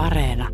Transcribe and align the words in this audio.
Areena. 0.00 0.48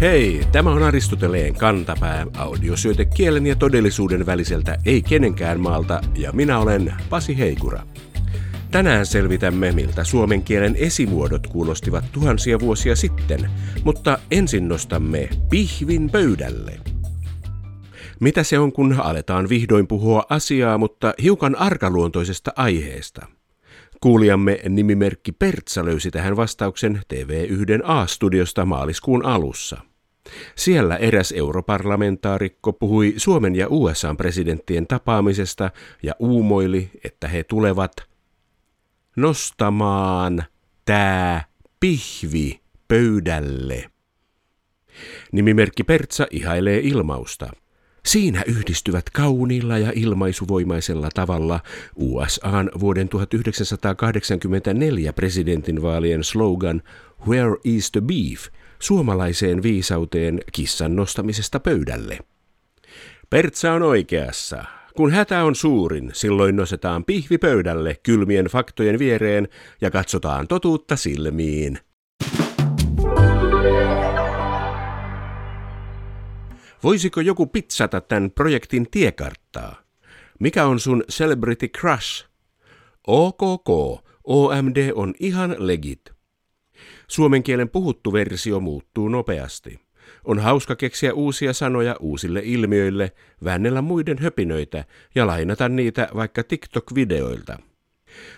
Hei, 0.00 0.46
tämä 0.52 0.70
on 0.70 0.82
Aristoteleen 0.82 1.54
kantapää, 1.54 2.26
audiosyöte 2.36 3.04
kielen 3.04 3.46
ja 3.46 3.56
todellisuuden 3.56 4.26
väliseltä 4.26 4.78
ei 4.86 5.02
kenenkään 5.02 5.60
maalta, 5.60 6.00
ja 6.16 6.32
minä 6.32 6.58
olen 6.58 6.94
Pasi 7.10 7.38
Heikura. 7.38 7.82
Tänään 8.70 9.06
selvitämme, 9.06 9.72
miltä 9.72 10.04
suomen 10.04 10.42
kielen 10.42 10.76
esimuodot 10.76 11.46
kuulostivat 11.46 12.04
tuhansia 12.12 12.60
vuosia 12.60 12.96
sitten, 12.96 13.50
mutta 13.84 14.18
ensin 14.30 14.68
nostamme 14.68 15.28
pihvin 15.50 16.10
pöydälle. 16.10 16.91
Mitä 18.22 18.42
se 18.42 18.58
on, 18.58 18.72
kun 18.72 18.96
aletaan 18.98 19.48
vihdoin 19.48 19.86
puhua 19.86 20.26
asiaa, 20.28 20.78
mutta 20.78 21.14
hiukan 21.22 21.56
arkaluontoisesta 21.56 22.52
aiheesta? 22.56 23.26
Kuulijamme 24.00 24.60
nimimerkki 24.68 25.32
Pertsa 25.32 25.84
löysi 25.84 26.10
tähän 26.10 26.36
vastauksen 26.36 27.00
TV1 27.14 27.82
A-studiosta 27.84 28.64
maaliskuun 28.64 29.24
alussa. 29.24 29.76
Siellä 30.56 30.96
eräs 30.96 31.32
europarlamentaarikko 31.36 32.72
puhui 32.72 33.14
Suomen 33.16 33.56
ja 33.56 33.66
USA 33.70 34.14
presidenttien 34.14 34.86
tapaamisesta 34.86 35.70
ja 36.02 36.14
uumoili, 36.18 36.90
että 37.04 37.28
he 37.28 37.44
tulevat 37.44 37.92
nostamaan 39.16 40.44
tää 40.84 41.44
pihvi 41.80 42.60
pöydälle. 42.88 43.90
Nimimerkki 45.32 45.84
Pertsa 45.84 46.26
ihailee 46.30 46.80
ilmausta. 46.82 47.50
Siinä 48.06 48.42
yhdistyvät 48.46 49.10
kauniilla 49.10 49.78
ja 49.78 49.92
ilmaisuvoimaisella 49.94 51.08
tavalla 51.14 51.60
USAn 51.96 52.70
vuoden 52.80 53.08
1984 53.08 55.12
presidentinvaalien 55.12 56.24
slogan 56.24 56.82
Where 57.28 57.56
is 57.64 57.90
the 57.90 58.00
beef? 58.00 58.46
suomalaiseen 58.78 59.62
viisauteen 59.62 60.40
kissan 60.52 60.96
nostamisesta 60.96 61.60
pöydälle. 61.60 62.18
Pertsa 63.30 63.72
on 63.72 63.82
oikeassa. 63.82 64.64
Kun 64.96 65.10
hätä 65.10 65.44
on 65.44 65.54
suurin, 65.54 66.10
silloin 66.12 66.56
nostetaan 66.56 67.04
pihvi 67.04 67.38
pöydälle 67.38 67.96
kylmien 68.02 68.46
faktojen 68.46 68.98
viereen 68.98 69.48
ja 69.80 69.90
katsotaan 69.90 70.48
totuutta 70.48 70.96
silmiin. 70.96 71.78
Voisiko 76.82 77.20
joku 77.20 77.46
pitsata 77.46 78.00
tämän 78.00 78.30
projektin 78.30 78.90
tiekarttaa? 78.90 79.82
Mikä 80.40 80.66
on 80.66 80.80
sun 80.80 81.04
celebrity 81.10 81.68
crush? 81.68 82.26
OKK, 83.06 83.68
OMD 84.24 84.92
on 84.94 85.14
ihan 85.20 85.56
legit. 85.58 86.12
Suomen 87.08 87.42
kielen 87.42 87.68
puhuttu 87.68 88.12
versio 88.12 88.60
muuttuu 88.60 89.08
nopeasti. 89.08 89.80
On 90.24 90.38
hauska 90.38 90.76
keksiä 90.76 91.14
uusia 91.14 91.52
sanoja 91.52 91.96
uusille 92.00 92.42
ilmiöille, 92.44 93.12
väännellä 93.44 93.82
muiden 93.82 94.18
höpinöitä 94.18 94.84
ja 95.14 95.26
lainata 95.26 95.68
niitä 95.68 96.08
vaikka 96.14 96.42
TikTok-videoilta. 96.42 97.71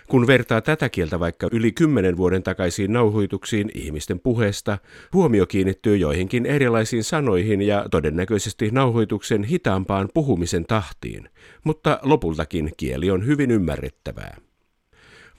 Kun 0.07 0.27
vertaa 0.27 0.61
tätä 0.61 0.89
kieltä 0.89 1.19
vaikka 1.19 1.47
yli 1.51 1.71
kymmenen 1.71 2.17
vuoden 2.17 2.43
takaisiin 2.43 2.93
nauhoituksiin 2.93 3.71
ihmisten 3.73 4.19
puheesta, 4.19 4.77
huomio 5.13 5.45
kiinnittyy 5.45 5.97
joihinkin 5.97 6.45
erilaisiin 6.45 7.03
sanoihin 7.03 7.61
ja 7.61 7.85
todennäköisesti 7.91 8.69
nauhoituksen 8.71 9.43
hitaampaan 9.43 10.09
puhumisen 10.13 10.65
tahtiin, 10.65 11.29
mutta 11.63 11.99
lopultakin 12.03 12.71
kieli 12.77 13.11
on 13.11 13.25
hyvin 13.25 13.51
ymmärrettävää. 13.51 14.37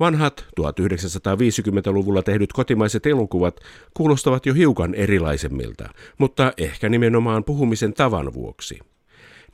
Vanhat 0.00 0.46
1950-luvulla 0.60 2.22
tehdyt 2.22 2.52
kotimaiset 2.52 3.06
elokuvat 3.06 3.60
kuulostavat 3.94 4.46
jo 4.46 4.54
hiukan 4.54 4.94
erilaisemmilta, 4.94 5.88
mutta 6.18 6.52
ehkä 6.56 6.88
nimenomaan 6.88 7.44
puhumisen 7.44 7.94
tavan 7.94 8.34
vuoksi. 8.34 8.78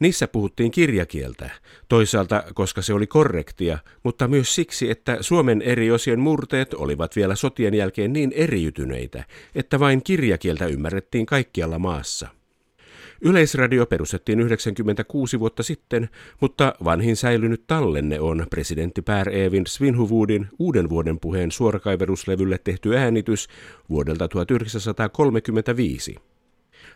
Niissä 0.03 0.29
puhuttiin 0.29 0.71
kirjakieltä, 0.71 1.51
toisaalta 1.89 2.45
koska 2.55 2.83
se 2.83 2.95
oli 2.95 3.07
korrektia, 3.07 3.79
mutta 4.03 4.29
myös 4.29 4.55
siksi, 4.55 4.91
että 4.91 5.19
Suomen 5.21 5.63
eri 5.63 5.91
osien 5.91 6.21
murteet 6.21 6.75
olivat 6.75 7.17
vielä 7.17 7.35
sotien 7.35 7.75
jälkeen 7.75 8.13
niin 8.13 8.33
eriytyneitä, 8.35 9.25
että 9.55 9.81
vain 9.81 10.03
kirjakieltä 10.05 10.67
ymmärrettiin 10.67 11.27
kaikkialla 11.27 11.79
maassa. 11.79 12.29
Yleisradio 13.21 13.87
perustettiin 13.87 14.41
96 14.41 15.41
vuotta 15.41 15.63
sitten, 15.63 16.09
mutta 16.41 16.75
vanhin 16.85 17.17
säilynyt 17.17 17.65
tallenne 17.67 18.21
on 18.21 18.47
presidentti 18.51 19.03
Per 19.03 19.29
Evin 19.29 19.67
Svinhuvudin 19.67 20.49
uuden 20.59 20.89
vuoden 20.89 21.21
puheen 21.21 21.53
suorakaiveruslevylle 21.53 22.59
tehty 22.65 22.97
äänitys 22.97 23.49
vuodelta 23.91 24.29
1935. 24.29 26.32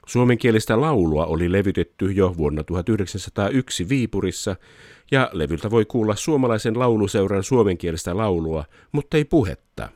Suomenkielistä 0.07 0.81
laulua 0.81 1.27
oli 1.27 1.53
levytetty 1.53 2.13
jo 2.13 2.35
vuonna 2.37 2.65
1901 2.65 3.89
Viipurissa, 3.89 4.57
ja 5.11 5.31
levyltä 5.33 5.71
voi 5.71 5.85
kuulla 5.85 6.17
suomalaisen 6.17 6.79
lauluseuran 6.79 7.43
suomenkielistä 7.43 8.17
laulua, 8.17 8.65
mutta 8.93 9.17
ei 9.17 9.25
puhetta. 9.25 9.89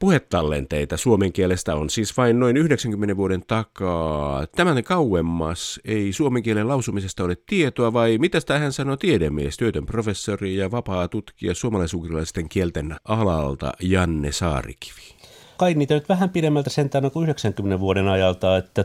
Puhetallenteita 0.00 0.96
suomen 0.96 1.32
kielestä 1.32 1.74
on 1.74 1.90
siis 1.90 2.16
vain 2.16 2.40
noin 2.40 2.56
90 2.56 3.16
vuoden 3.16 3.42
takaa. 3.46 4.46
Tämän 4.46 4.84
kauemmas 4.84 5.80
ei 5.84 6.12
suomen 6.12 6.42
kielen 6.42 6.68
lausumisesta 6.68 7.24
ole 7.24 7.36
tietoa, 7.46 7.92
vai 7.92 8.18
mitä 8.18 8.58
hän 8.58 8.72
sanoo 8.72 8.96
tiedemies, 8.96 9.56
työtön 9.56 9.86
professori 9.86 10.56
ja 10.56 10.70
vapaa 10.70 11.08
tutkija 11.08 11.54
suomalaisukrilaisten 11.54 12.48
kielten 12.48 12.96
alalta 13.04 13.72
Janne 13.80 14.32
Saarikivi? 14.32 15.16
Kai 15.56 15.74
niitä 15.74 15.94
nyt 15.94 16.08
vähän 16.08 16.30
pidemmältä 16.30 16.70
sentään 16.70 17.10
kuin 17.10 17.24
90 17.24 17.80
vuoden 17.80 18.08
ajalta, 18.08 18.56
että 18.56 18.84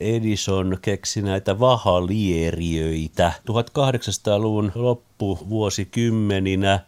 Edison 0.00 0.78
keksi 0.82 1.22
näitä 1.22 1.60
vahalieriöitä 1.60 3.32
1800-luvun 3.50 4.72
loppuvuosikymmeninä. 4.74 6.80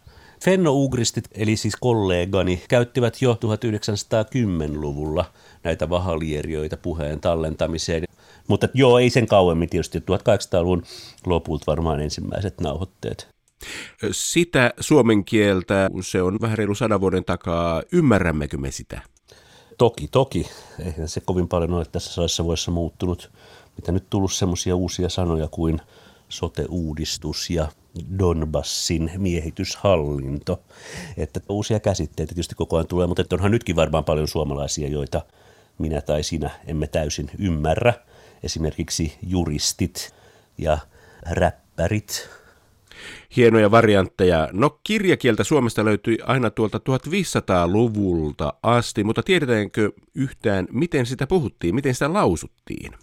Fenno-ugristit, 0.43 1.23
eli 1.33 1.57
siis 1.57 1.75
kollegani, 1.75 2.63
käyttivät 2.69 3.21
jo 3.21 3.33
1910-luvulla 3.33 5.25
näitä 5.63 5.89
vahalieriöitä 5.89 6.77
puheen 6.77 7.19
tallentamiseen. 7.19 8.03
Mutta 8.47 8.67
joo, 8.73 8.99
ei 8.99 9.09
sen 9.09 9.27
kauemmin 9.27 9.69
tietysti, 9.69 9.99
1800-luvun 9.99 10.83
lopulta 11.25 11.63
varmaan 11.67 11.99
ensimmäiset 11.99 12.61
nauhoitteet. 12.61 13.27
Sitä 14.11 14.73
suomen 14.79 15.25
kieltä, 15.25 15.89
se 16.01 16.21
on 16.21 16.37
vähän 16.41 16.57
reilu 16.57 16.75
sadan 16.75 17.01
vuoden 17.01 17.25
takaa, 17.25 17.83
ymmärrämmekö 17.91 18.57
me 18.57 18.71
sitä? 18.71 19.01
Toki, 19.81 20.07
toki. 20.07 20.49
Eihän 20.85 21.07
se 21.09 21.21
kovin 21.21 21.47
paljon 21.47 21.73
ole 21.73 21.85
tässä 21.85 22.13
salissa 22.13 22.43
vuodessa 22.43 22.71
muuttunut. 22.71 23.31
Mitä 23.77 23.91
nyt 23.91 24.09
tullut 24.09 24.33
semmoisia 24.33 24.75
uusia 24.75 25.09
sanoja 25.09 25.47
kuin 25.47 25.81
sote-uudistus 26.29 27.49
ja 27.49 27.67
Donbassin 28.19 29.11
miehityshallinto. 29.17 30.61
Että 31.17 31.39
uusia 31.49 31.79
käsitteitä 31.79 32.33
tietysti 32.33 32.55
koko 32.55 32.77
ajan 32.77 32.87
tulee, 32.87 33.07
mutta 33.07 33.23
onhan 33.33 33.51
nytkin 33.51 33.75
varmaan 33.75 34.03
paljon 34.03 34.27
suomalaisia, 34.27 34.87
joita 34.87 35.21
minä 35.77 36.01
tai 36.01 36.23
sinä 36.23 36.49
emme 36.67 36.87
täysin 36.87 37.31
ymmärrä. 37.37 37.93
Esimerkiksi 38.43 39.17
juristit 39.23 40.13
ja 40.57 40.77
räppärit, 41.29 42.29
hienoja 43.35 43.71
variantteja. 43.71 44.49
No 44.51 44.79
kirjakieltä 44.83 45.43
Suomesta 45.43 45.85
löytyi 45.85 46.17
aina 46.23 46.49
tuolta 46.49 46.77
1500-luvulta 46.77 48.53
asti, 48.63 49.03
mutta 49.03 49.23
tiedetäänkö 49.23 49.91
yhtään, 50.15 50.67
miten 50.71 51.05
sitä 51.05 51.27
puhuttiin, 51.27 51.75
miten 51.75 51.93
sitä 51.93 52.13
lausuttiin? 52.13 52.93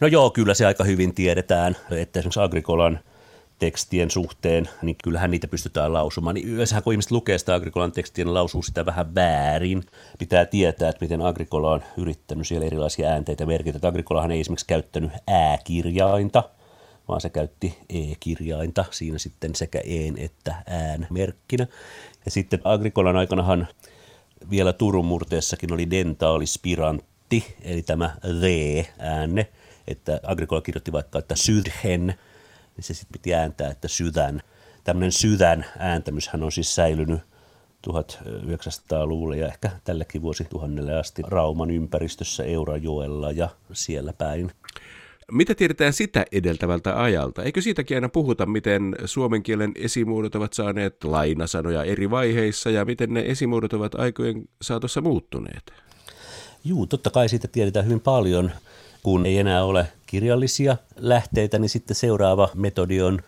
No 0.00 0.06
joo, 0.06 0.30
kyllä 0.30 0.54
se 0.54 0.66
aika 0.66 0.84
hyvin 0.84 1.14
tiedetään, 1.14 1.76
että 1.90 2.18
esimerkiksi 2.18 2.40
Agrikolan 2.40 2.98
tekstien 3.58 4.10
suhteen, 4.10 4.68
niin 4.82 4.96
kyllähän 5.04 5.30
niitä 5.30 5.48
pystytään 5.48 5.92
lausumaan. 5.92 6.34
Niin 6.34 6.48
yleensähän 6.48 6.82
kun 6.82 6.92
ihmiset 6.92 7.10
lukee 7.10 7.38
sitä 7.38 7.54
Agrikolan 7.54 7.92
tekstiä, 7.92 8.24
niin 8.24 8.34
lausuu 8.34 8.62
sitä 8.62 8.86
vähän 8.86 9.14
väärin. 9.14 9.84
Pitää 10.18 10.44
tietää, 10.46 10.88
että 10.88 11.04
miten 11.04 11.22
Agrikola 11.22 11.72
on 11.72 11.82
yrittänyt 11.96 12.46
siellä 12.46 12.66
erilaisia 12.66 13.08
äänteitä 13.08 13.46
merkitä. 13.46 13.88
Agrikolahan 13.88 14.30
ei 14.30 14.40
esimerkiksi 14.40 14.66
käyttänyt 14.66 15.10
ääkirjainta, 15.28 16.42
vaan 17.08 17.20
se 17.20 17.30
käytti 17.30 17.78
e-kirjainta 17.88 18.84
siinä 18.90 19.18
sitten 19.18 19.54
sekä 19.54 19.80
een 19.84 20.18
että 20.18 20.54
ään 20.66 21.06
merkkinä. 21.10 21.66
Ja 22.24 22.30
sitten 22.30 22.60
Agrikolan 22.64 23.16
aikanahan 23.16 23.68
vielä 24.50 24.72
Turun 24.72 25.04
murteessakin 25.04 25.72
oli 25.72 25.90
dentaalispirantti, 25.90 27.56
eli 27.62 27.82
tämä 27.82 28.16
the-äänne, 28.40 29.48
että 29.88 30.20
Agrikola 30.22 30.60
kirjoitti 30.60 30.92
vaikka, 30.92 31.18
että 31.18 31.36
sydhen, 31.36 32.06
niin 32.76 32.84
se 32.84 32.94
sitten 32.94 33.12
piti 33.12 33.34
ääntää, 33.34 33.70
että 33.70 33.88
sydän. 33.88 34.42
Tämmöinen 34.84 35.12
sydän 35.12 35.64
ääntämyshän 35.78 36.42
on 36.42 36.52
siis 36.52 36.74
säilynyt 36.74 37.20
1900-luvulla 37.86 39.36
ja 39.36 39.46
ehkä 39.46 39.70
tälläkin 39.84 40.22
vuosituhannelle 40.22 40.94
asti 40.94 41.22
Rauman 41.26 41.70
ympäristössä 41.70 42.44
Eurajoella 42.44 43.30
ja 43.30 43.48
siellä 43.72 44.12
päin. 44.12 44.52
Mitä 45.32 45.54
tiedetään 45.54 45.92
sitä 45.92 46.24
edeltävältä 46.32 47.02
ajalta? 47.02 47.42
Eikö 47.42 47.60
siitäkin 47.60 47.96
aina 47.96 48.08
puhuta, 48.08 48.46
miten 48.46 48.96
suomen 49.04 49.42
kielen 49.42 49.72
esimuodot 49.74 50.34
ovat 50.34 50.52
saaneet 50.52 51.04
lainasanoja 51.04 51.84
eri 51.84 52.10
vaiheissa 52.10 52.70
ja 52.70 52.84
miten 52.84 53.14
ne 53.14 53.20
esimuodot 53.26 53.72
ovat 53.72 53.94
aikojen 53.94 54.48
saatossa 54.62 55.00
muuttuneet? 55.00 55.72
Juu, 56.64 56.86
totta 56.86 57.10
kai 57.10 57.28
siitä 57.28 57.48
tiedetään 57.48 57.86
hyvin 57.86 58.00
paljon. 58.00 58.50
Kun 59.02 59.26
ei 59.26 59.38
enää 59.38 59.64
ole 59.64 59.86
kirjallisia 60.06 60.76
lähteitä, 60.96 61.58
niin 61.58 61.68
sitten 61.68 61.96
seuraava 61.96 62.48
metodi 62.54 63.00
on 63.00 63.20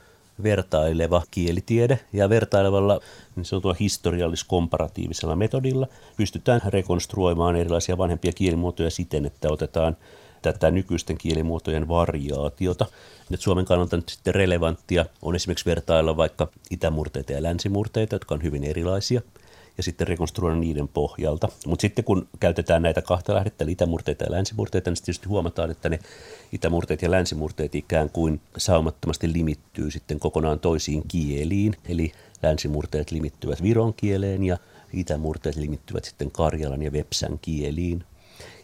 vertaileva 0.42 1.22
kielitiede 1.30 2.00
ja 2.12 2.28
vertailevalla 2.28 3.00
niin 3.36 3.44
sanotulla 3.44 3.76
historiallis-komparatiivisella 3.80 5.36
metodilla 5.36 5.86
pystytään 6.16 6.60
rekonstruoimaan 6.66 7.56
erilaisia 7.56 7.98
vanhempia 7.98 8.32
kielimuotoja 8.32 8.90
siten, 8.90 9.26
että 9.26 9.48
otetaan 9.48 9.96
tätä 10.42 10.70
nykyisten 10.70 11.18
kielimuotojen 11.18 11.88
variaatiota. 11.88 12.86
Nyt 13.28 13.40
Suomen 13.40 13.64
kannalta 13.64 13.96
nyt 13.96 14.08
sitten 14.08 14.34
relevanttia 14.34 15.06
on 15.22 15.34
esimerkiksi 15.34 15.66
vertailla 15.70 16.16
vaikka 16.16 16.48
itämurteita 16.70 17.32
ja 17.32 17.42
länsimurteita, 17.42 18.14
jotka 18.14 18.34
on 18.34 18.42
hyvin 18.42 18.64
erilaisia– 18.64 19.22
ja 19.80 19.82
sitten 19.82 20.06
rekonstruoida 20.06 20.56
niiden 20.56 20.88
pohjalta. 20.88 21.48
Mutta 21.66 21.80
sitten 21.80 22.04
kun 22.04 22.28
käytetään 22.40 22.82
näitä 22.82 23.02
kahta 23.02 23.34
lähdettä, 23.34 23.64
eli 23.64 23.72
itämurteita 23.72 24.24
ja 24.24 24.32
länsimurteita, 24.32 24.90
niin 24.90 24.96
tietysti 25.04 25.28
huomataan, 25.28 25.70
että 25.70 25.88
ne 25.88 25.98
itämurteet 26.52 27.02
ja 27.02 27.10
länsimurteet 27.10 27.74
ikään 27.74 28.10
kuin 28.10 28.40
saumattomasti 28.56 29.32
limittyy 29.32 29.90
sitten 29.90 30.20
kokonaan 30.20 30.60
toisiin 30.60 31.02
kieliin, 31.08 31.76
eli 31.88 32.12
länsimurteet 32.42 33.10
limittyvät 33.10 33.62
viron 33.62 33.94
kieleen 33.94 34.44
ja 34.44 34.58
itämurteet 34.92 35.56
limittyvät 35.56 36.04
sitten 36.04 36.30
karjalan 36.30 36.82
ja 36.82 36.92
vepsän 36.92 37.38
kieliin. 37.42 38.04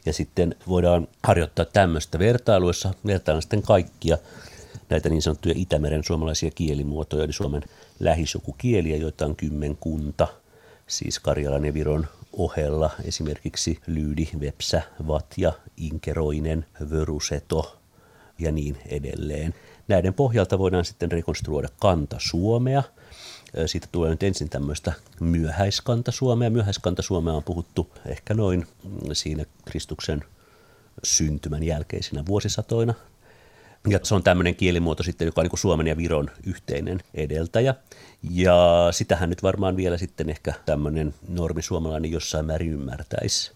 Ja 0.06 0.12
sitten 0.12 0.54
voidaan 0.68 1.08
harjoittaa 1.22 1.64
tämmöistä 1.64 2.18
vertailuissa, 2.18 2.94
vertaillaan 3.06 3.42
sitten 3.42 3.62
kaikkia 3.62 4.18
näitä 4.88 5.08
niin 5.08 5.22
sanottuja 5.22 5.54
Itämeren 5.58 6.04
suomalaisia 6.04 6.50
kielimuotoja, 6.50 7.24
eli 7.24 7.32
Suomen 7.32 7.62
lähisukukieliä, 8.00 8.96
joita 8.96 9.26
on 9.26 9.36
kymmenkunta– 9.36 10.28
siis 10.86 11.20
Karjalan 11.20 11.64
ja 11.64 11.74
Viron 11.74 12.06
ohella 12.32 12.90
esimerkiksi 13.04 13.78
Lyydi, 13.86 14.28
Vepsä, 14.40 14.82
Vatja, 15.06 15.52
Inkeroinen, 15.76 16.66
Vöruseto 16.90 17.78
ja 18.38 18.52
niin 18.52 18.76
edelleen. 18.86 19.54
Näiden 19.88 20.14
pohjalta 20.14 20.58
voidaan 20.58 20.84
sitten 20.84 21.12
rekonstruoida 21.12 21.68
kanta 21.80 22.16
Suomea. 22.18 22.82
Siitä 23.66 23.86
tulee 23.92 24.10
nyt 24.10 24.22
ensin 24.22 24.48
tämmöistä 24.48 24.92
myöhäiskanta 25.20 26.12
Suomea. 26.12 26.50
Myöhäiskanta 26.50 27.02
Suomea 27.02 27.34
on 27.34 27.44
puhuttu 27.44 27.90
ehkä 28.06 28.34
noin 28.34 28.66
siinä 29.12 29.44
Kristuksen 29.64 30.24
syntymän 31.04 31.62
jälkeisinä 31.62 32.26
vuosisatoina 32.26 32.94
ja 33.88 33.98
se 34.02 34.14
on 34.14 34.22
tämmöinen 34.22 34.54
kielimuoto 34.54 35.02
sitten, 35.02 35.26
joka 35.26 35.40
on 35.40 35.46
niin 35.46 35.58
Suomen 35.58 35.86
ja 35.86 35.96
Viron 35.96 36.30
yhteinen 36.46 37.00
edeltäjä. 37.14 37.74
Ja 38.30 38.88
sitähän 38.90 39.30
nyt 39.30 39.42
varmaan 39.42 39.76
vielä 39.76 39.98
sitten 39.98 40.30
ehkä 40.30 40.54
tämmöinen 40.66 41.14
normi 41.28 41.62
suomalainen 41.62 42.12
jossain 42.12 42.46
määrin 42.46 42.72
ymmärtäisi. 42.72 43.52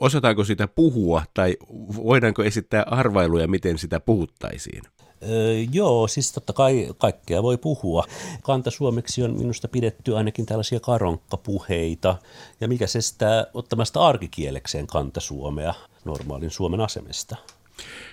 Osataanko 0.00 0.44
sitä 0.44 0.68
puhua 0.68 1.22
tai 1.34 1.56
voidaanko 1.96 2.42
esittää 2.42 2.82
arvailuja, 2.82 3.48
miten 3.48 3.78
sitä 3.78 4.00
puhuttaisiin? 4.00 4.82
Öö, 5.22 5.54
joo, 5.72 6.08
siis 6.08 6.32
totta 6.32 6.52
kai 6.52 6.88
kaikkea 6.98 7.42
voi 7.42 7.58
puhua. 7.58 8.04
Kanta 8.42 8.70
suomeksi 8.70 9.22
on 9.22 9.38
minusta 9.38 9.68
pidetty 9.68 10.16
ainakin 10.16 10.46
tällaisia 10.46 10.80
karonkkapuheita. 10.80 12.16
Ja 12.60 12.68
mikä 12.68 12.86
se 12.86 13.00
sitä 13.00 13.46
ottamasta 13.54 14.06
arkikielekseen 14.06 14.86
kanta 14.86 15.20
suomea 15.20 15.74
normaalin 16.04 16.50
Suomen 16.50 16.80
asemesta? 16.80 17.36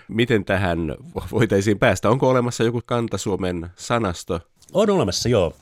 Miten 0.07 0.45
tähän 0.45 0.95
voitaisiin 1.31 1.79
päästä? 1.79 2.09
Onko 2.09 2.29
olemassa 2.29 2.63
joku 2.63 2.81
Kantasuomen 2.85 3.69
sanasto? 3.75 4.39
On 4.73 4.89
olemassa, 4.89 5.29
joo. 5.29 5.53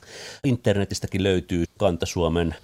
Internetistäkin 0.44 1.22
löytyy 1.22 1.64
Kantasuomen 1.78 2.54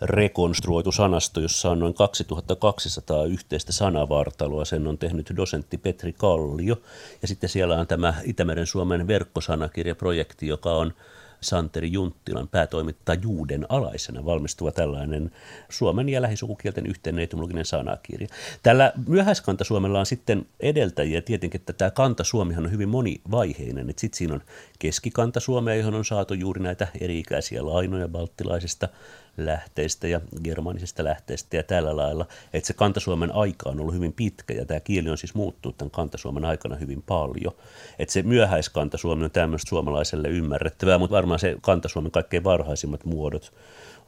rekonstruoitu 0.00 0.92
sanasto, 0.92 1.40
jossa 1.40 1.70
on 1.70 1.78
noin 1.78 1.94
2200 1.94 3.24
yhteistä 3.24 3.72
sanavartaloa. 3.72 4.64
Sen 4.64 4.86
on 4.86 4.98
tehnyt 4.98 5.32
dosentti 5.36 5.78
Petri 5.78 6.12
Kallio. 6.12 6.76
Ja 7.22 7.28
sitten 7.28 7.50
siellä 7.50 7.80
on 7.80 7.86
tämä 7.86 8.14
Itämeren 8.24 8.66
Suomen 8.66 9.06
verkkosanakirjaprojekti, 9.06 10.46
joka 10.46 10.72
on 10.72 10.92
Santeri 11.40 11.92
Junttilan 11.92 12.48
päätoimittajuuden 12.48 13.66
alaisena 13.68 14.24
valmistuva 14.24 14.72
tällainen 14.72 15.30
Suomen 15.68 16.08
ja 16.08 16.22
lähisukukielten 16.22 16.86
yhteinen 16.86 17.24
etymologinen 17.24 17.64
sanakirja. 17.64 18.28
Tällä 18.62 18.92
myöhäiskanta-Suomella 19.06 20.00
on 20.00 20.06
sitten 20.06 20.46
edeltäjiä 20.60 21.22
tietenkin, 21.22 21.60
että 21.60 21.72
tämä 21.72 21.90
kanta-Suomihan 21.90 22.64
on 22.64 22.70
hyvin 22.70 22.88
monivaiheinen. 22.88 23.94
Sitten 23.96 24.18
siinä 24.18 24.34
on 24.34 24.42
keskikanta-Suomea, 24.78 25.74
johon 25.74 25.94
on 25.94 26.04
saatu 26.04 26.34
juuri 26.34 26.62
näitä 26.62 26.88
eri-ikäisiä 27.00 27.66
lainoja 27.66 28.08
balttilaisista 28.08 28.88
lähteistä 29.36 30.08
ja 30.08 30.20
germanisista 30.44 31.04
lähteistä 31.04 31.56
ja 31.56 31.62
tällä 31.62 31.96
lailla, 31.96 32.26
että 32.52 32.66
se 32.66 32.72
Kantasuomen 32.72 33.34
aika 33.34 33.70
on 33.70 33.80
ollut 33.80 33.94
hyvin 33.94 34.12
pitkä 34.12 34.54
ja 34.54 34.66
tämä 34.66 34.80
kieli 34.80 35.10
on 35.10 35.18
siis 35.18 35.34
muuttunut 35.34 35.76
tämän 35.76 35.90
Kantasuomen 35.90 36.44
aikana 36.44 36.76
hyvin 36.76 37.02
paljon. 37.02 37.54
Että 37.98 38.12
se 38.12 38.22
myöhäiskantasuomi 38.22 39.24
on 39.24 39.30
tämmöistä 39.30 39.68
suomalaiselle 39.68 40.28
ymmärrettävää, 40.28 40.98
mutta 40.98 41.16
varmaan 41.16 41.38
se 41.38 41.56
Kantasuomen 41.60 42.12
kaikkein 42.12 42.44
varhaisimmat 42.44 43.04
muodot 43.04 43.52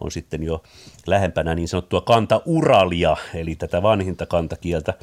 on 0.00 0.10
sitten 0.10 0.42
jo 0.42 0.62
lähempänä 1.06 1.54
niin 1.54 1.68
sanottua 1.68 2.00
kanta-uralia, 2.00 3.16
eli 3.34 3.54
tätä 3.54 3.82
vanhinta 3.82 4.26
kantakieltä, 4.26 4.94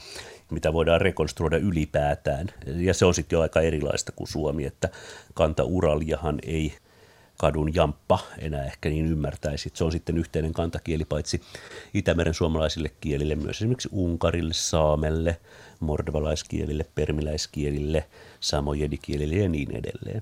mitä 0.50 0.74
voidaan 0.74 1.01
rekonstruoida 1.01 1.57
ylipäätään. 1.57 2.48
Ja 2.66 2.94
se 2.94 3.06
on 3.06 3.13
sitten 3.13 3.38
jo 3.38 3.42
aika 3.42 3.62
erilaista 3.62 4.12
kuin 4.12 4.27
suomi, 4.27 4.66
että 4.66 4.89
kanta-uraliahan 5.33 6.39
ei 6.45 6.74
kadun 7.38 7.76
jamppa 7.76 8.20
enää 8.40 8.66
ehkä 8.66 8.90
niin 8.90 9.06
ymmärtäisi. 9.06 9.72
Se 9.74 9.84
on 9.84 9.92
sitten 9.92 10.18
yhteinen 10.18 10.54
kantakieli 10.54 11.06
paitsi 11.06 11.42
Itämeren 11.94 12.34
suomalaisille 12.34 12.92
kielille, 13.02 13.36
myös 13.36 13.58
esimerkiksi 13.58 13.90
unkarille, 13.92 14.54
saamelle, 14.54 15.38
mordovalaiskielille, 15.80 16.86
permiläiskielille, 16.96 18.06
samojedikielille 18.40 19.36
ja 19.36 19.50
niin 19.50 19.76
edelleen. 19.76 20.22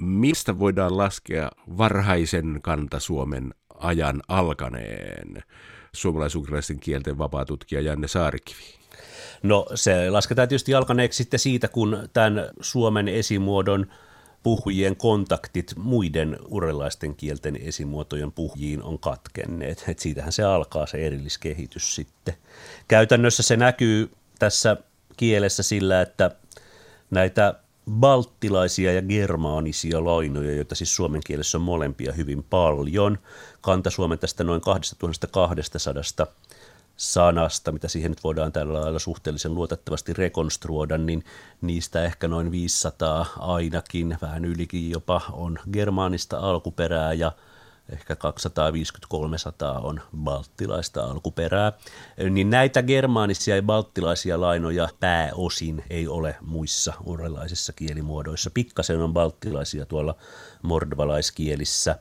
Mistä 0.00 0.58
voidaan 0.58 0.96
laskea 0.96 1.50
varhaisen 1.78 2.58
kantasuomen 2.62 3.54
ajan 3.78 4.22
alkaneen 4.28 5.42
suomalaisukraisten 5.92 6.80
kielten 6.80 7.18
vapaatutkija 7.18 7.80
Janne 7.80 8.08
Saarikivi? 8.08 8.80
No 9.42 9.66
se 9.74 10.10
lasketaan 10.10 10.48
tietysti 10.48 10.74
alkaneeksi 10.74 11.16
sitten 11.16 11.40
siitä, 11.40 11.68
kun 11.68 12.08
tämän 12.12 12.50
Suomen 12.60 13.08
esimuodon– 13.08 13.86
puhujien 14.42 14.96
kontaktit 14.96 15.72
muiden 15.76 16.38
urelaisten 16.48 17.14
kielten 17.14 17.56
esimuotojen 17.56 18.32
puhujiin 18.32 18.82
on 18.82 18.98
katkenneet. 18.98 19.84
Et 19.88 19.98
siitähän 19.98 20.32
se 20.32 20.42
alkaa 20.42 20.86
se 20.86 21.06
erilliskehitys 21.06 21.94
sitten. 21.94 22.34
Käytännössä 22.88 23.42
se 23.42 23.56
näkyy 23.56 24.10
tässä 24.38 24.76
kielessä 25.16 25.62
sillä, 25.62 26.02
että 26.02 26.30
näitä 27.10 27.54
balttilaisia 27.90 28.92
ja 28.92 29.02
germaanisia 29.02 30.04
lainoja, 30.04 30.54
joita 30.54 30.74
siis 30.74 30.96
suomen 30.96 31.20
kielessä 31.26 31.58
on 31.58 31.62
molempia 31.62 32.12
hyvin 32.12 32.42
paljon. 32.42 33.18
Kanta 33.60 33.90
Suomen 33.90 34.18
tästä 34.18 34.44
noin 34.44 34.60
2200 34.60 36.26
sanasta, 37.00 37.72
mitä 37.72 37.88
siihen 37.88 38.10
nyt 38.10 38.24
voidaan 38.24 38.52
tällä 38.52 38.80
lailla 38.80 38.98
suhteellisen 38.98 39.54
luotettavasti 39.54 40.12
rekonstruoida, 40.12 40.98
niin 40.98 41.24
niistä 41.60 42.04
ehkä 42.04 42.28
noin 42.28 42.50
500 42.50 43.26
ainakin, 43.38 44.18
vähän 44.22 44.44
ylikin 44.44 44.90
jopa, 44.90 45.20
on 45.32 45.58
germaanista 45.72 46.38
alkuperää 46.38 47.12
ja 47.12 47.32
ehkä 47.92 48.16
250-300 49.74 49.80
on 49.82 50.00
balttilaista 50.16 51.04
alkuperää, 51.04 51.72
niin 52.30 52.50
näitä 52.50 52.82
germaanisia 52.82 53.56
ja 53.56 53.62
balttilaisia 53.62 54.40
lainoja 54.40 54.88
pääosin 55.00 55.84
ei 55.90 56.08
ole 56.08 56.36
muissa 56.40 56.92
urelaisissa 57.04 57.72
kielimuodoissa. 57.72 58.50
Pikkasen 58.50 59.00
on 59.00 59.12
balttilaisia 59.12 59.86
tuolla 59.86 60.14
mordvalaiskielissä. 60.62 61.98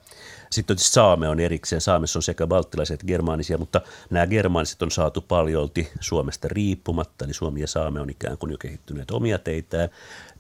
Sitten 0.50 0.76
tietysti 0.76 0.94
saame 0.94 1.30
on 1.30 1.40
erikseen. 1.40 1.82
Saamessa 1.82 2.20
on 2.20 2.24
sekä 2.24 2.48
balttilaisia 2.48 2.94
että 2.94 3.06
germaanisia, 3.06 3.58
mutta 3.58 3.82
nämä 4.10 4.28
germaaniset 4.28 4.82
on 4.82 4.92
saatu 4.92 5.22
paljolti 5.22 5.90
Suomesta 6.00 6.48
riippumatta, 6.52 7.26
eli 7.26 7.34
Suomi 7.34 7.62
ja 7.62 7.68
saame 7.68 8.02
on 8.02 8.10
ikään 8.10 8.38
kuin 8.38 8.52
jo 8.52 8.58
kehittyneet 8.58 9.12
omia 9.12 9.40
teitään. 9.40 9.90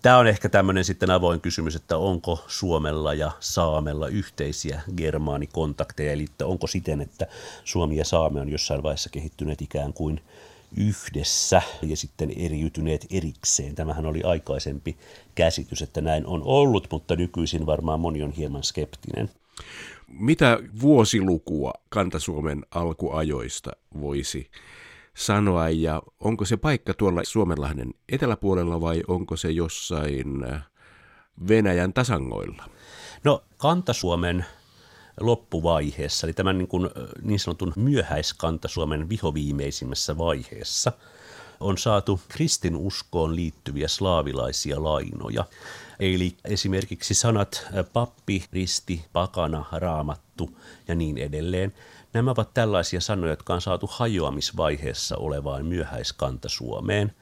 Tämä 0.01 0.17
on 0.17 0.27
ehkä 0.27 0.49
tämmöinen 0.49 0.85
sitten 0.85 1.11
avoin 1.11 1.41
kysymys, 1.41 1.75
että 1.75 1.97
onko 1.97 2.43
Suomella 2.47 3.13
ja 3.13 3.31
Saamella 3.39 4.07
yhteisiä 4.07 4.81
germaanikontakteja, 4.97 6.11
eli 6.11 6.23
että 6.23 6.45
onko 6.45 6.67
siten, 6.67 7.01
että 7.01 7.27
Suomi 7.63 7.97
ja 7.97 8.05
Saame 8.05 8.41
on 8.41 8.49
jossain 8.49 8.83
vaiheessa 8.83 9.09
kehittyneet 9.09 9.61
ikään 9.61 9.93
kuin 9.93 10.21
yhdessä 10.77 11.61
ja 11.81 11.97
sitten 11.97 12.31
eriytyneet 12.37 13.05
erikseen. 13.11 13.75
Tämähän 13.75 14.05
oli 14.05 14.23
aikaisempi 14.23 14.97
käsitys, 15.35 15.81
että 15.81 16.01
näin 16.01 16.25
on 16.25 16.41
ollut, 16.43 16.87
mutta 16.91 17.15
nykyisin 17.15 17.65
varmaan 17.65 17.99
moni 17.99 18.23
on 18.23 18.31
hieman 18.31 18.63
skeptinen. 18.63 19.29
Mitä 20.09 20.59
vuosilukua 20.81 21.73
Kantasuomen 21.89 22.65
alkuajoista 22.71 23.71
voisi 24.01 24.51
sanoa 25.13 25.69
ja 25.69 26.01
onko 26.19 26.45
se 26.45 26.57
paikka 26.57 26.93
tuolla 26.93 27.21
Suomenlahden 27.23 27.93
eteläpuolella 28.09 28.81
vai 28.81 29.03
onko 29.07 29.37
se 29.37 29.51
jossain 29.51 30.45
äh, 30.53 30.67
Venäjän 31.47 31.93
tasangoilla? 31.93 32.69
No 33.23 33.43
Kanta-Suomen 33.57 34.45
loppuvaiheessa, 35.19 36.27
eli 36.27 36.33
tämän 36.33 36.57
niin, 36.57 36.67
kuin, 36.67 36.89
niin 37.21 37.39
sanotun 37.39 37.73
myöhäiskanta-Suomen 37.75 39.09
vihoviimeisimmässä 39.09 40.17
vaiheessa, 40.17 40.91
on 41.59 41.77
saatu 41.77 42.19
kristinuskoon 42.27 43.35
liittyviä 43.35 43.87
slaavilaisia 43.87 44.83
lainoja. 44.83 45.45
Eli 45.99 46.35
esimerkiksi 46.45 47.13
sanat 47.13 47.67
pappi, 47.93 48.45
risti, 48.53 49.05
pakana, 49.13 49.65
raamattu 49.71 50.49
ja 50.87 50.95
niin 50.95 51.17
edelleen. 51.17 51.73
Nämä 52.13 52.31
ovat 52.31 52.53
tällaisia 52.53 53.01
sanoja, 53.01 53.31
jotka 53.31 53.53
on 53.53 53.61
saatu 53.61 53.89
hajoamisvaiheessa 53.91 55.17
olevaan 55.17 55.65
myöhäiskanta 55.65 56.49
Suomeen. 56.49 57.15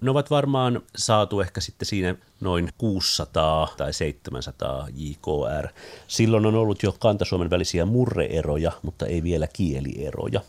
Ne 0.00 0.10
ovat 0.10 0.30
varmaan 0.30 0.80
saatu 0.96 1.40
ehkä 1.40 1.60
sitten 1.60 1.86
siinä 1.86 2.14
noin 2.40 2.68
600 2.78 3.74
tai 3.76 3.92
700 3.92 4.88
JKR. 4.94 5.68
Silloin 6.08 6.46
on 6.46 6.54
ollut 6.54 6.82
jo 6.82 6.96
kantasuomen 6.98 7.50
välisiä 7.50 7.84
murreeroja, 7.84 8.72
mutta 8.82 9.06
ei 9.06 9.22
vielä 9.22 9.46
kielieroja. 9.46 10.40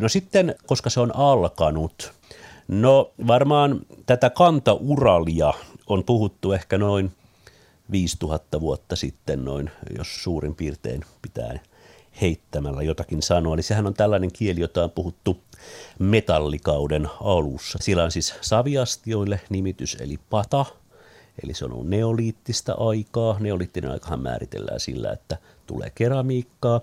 No 0.00 0.08
sitten, 0.08 0.54
koska 0.66 0.90
se 0.90 1.00
on 1.00 1.16
alkanut, 1.16 2.12
no 2.68 3.12
varmaan 3.26 3.80
tätä 4.06 4.30
kantauralia 4.30 5.52
on 5.92 6.04
puhuttu 6.04 6.52
ehkä 6.52 6.78
noin 6.78 7.12
5000 7.90 8.60
vuotta 8.60 8.96
sitten 8.96 9.44
noin, 9.44 9.70
jos 9.98 10.22
suurin 10.22 10.54
piirtein 10.54 11.04
pitää 11.22 11.58
heittämällä 12.20 12.82
jotakin 12.82 13.22
sanoa. 13.22 13.54
Eli 13.54 13.62
sehän 13.62 13.86
on 13.86 13.94
tällainen 13.94 14.32
kieli, 14.32 14.60
jota 14.60 14.84
on 14.84 14.90
puhuttu 14.90 15.40
metallikauden 15.98 17.08
alussa. 17.20 17.78
Sillä 17.82 18.04
on 18.04 18.12
siis 18.12 18.34
saviastioille 18.40 19.40
nimitys 19.50 19.96
eli 20.00 20.18
pata, 20.30 20.66
eli 21.44 21.54
se 21.54 21.64
on 21.64 21.72
ollut 21.72 21.88
neoliittista 21.88 22.72
aikaa. 22.72 23.36
Neoliittinen 23.40 23.90
aikahan 23.90 24.20
määritellään 24.20 24.80
sillä, 24.80 25.12
että 25.12 25.38
tulee 25.66 25.92
keramiikkaa. 25.94 26.80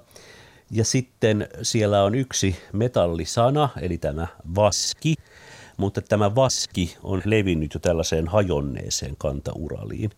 Ja 0.71 0.85
sitten 0.85 1.47
siellä 1.61 2.03
on 2.03 2.15
yksi 2.15 2.55
metallisana, 2.73 3.69
eli 3.81 3.97
tämä 3.97 4.27
vaski, 4.55 5.15
mutta 5.79 6.01
tämä 6.01 6.35
vaski 6.35 6.97
on 7.03 7.21
levinnyt 7.25 7.73
jo 7.73 7.79
tällaiseen 7.79 8.27
hajonneeseen 8.27 9.15
kantauraliin, 9.17 10.11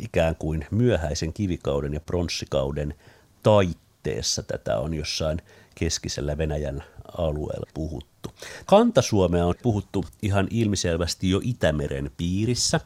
ikään 0.00 0.36
kuin 0.36 0.66
myöhäisen 0.70 1.32
kivikauden 1.32 1.94
ja 1.94 2.00
pronssikauden 2.00 2.94
taitteessa 3.42 4.42
tätä 4.42 4.78
on 4.78 4.94
jossain 4.94 5.42
keskisellä 5.74 6.38
Venäjän 6.38 6.84
alueella 7.18 7.70
puhuttu. 7.74 8.30
Kantasuomea 8.66 9.46
on 9.46 9.54
puhuttu 9.62 10.04
ihan 10.22 10.48
ilmiselvästi 10.50 11.30
jo 11.30 11.40
Itämeren 11.42 12.10
piirissä, 12.16 12.80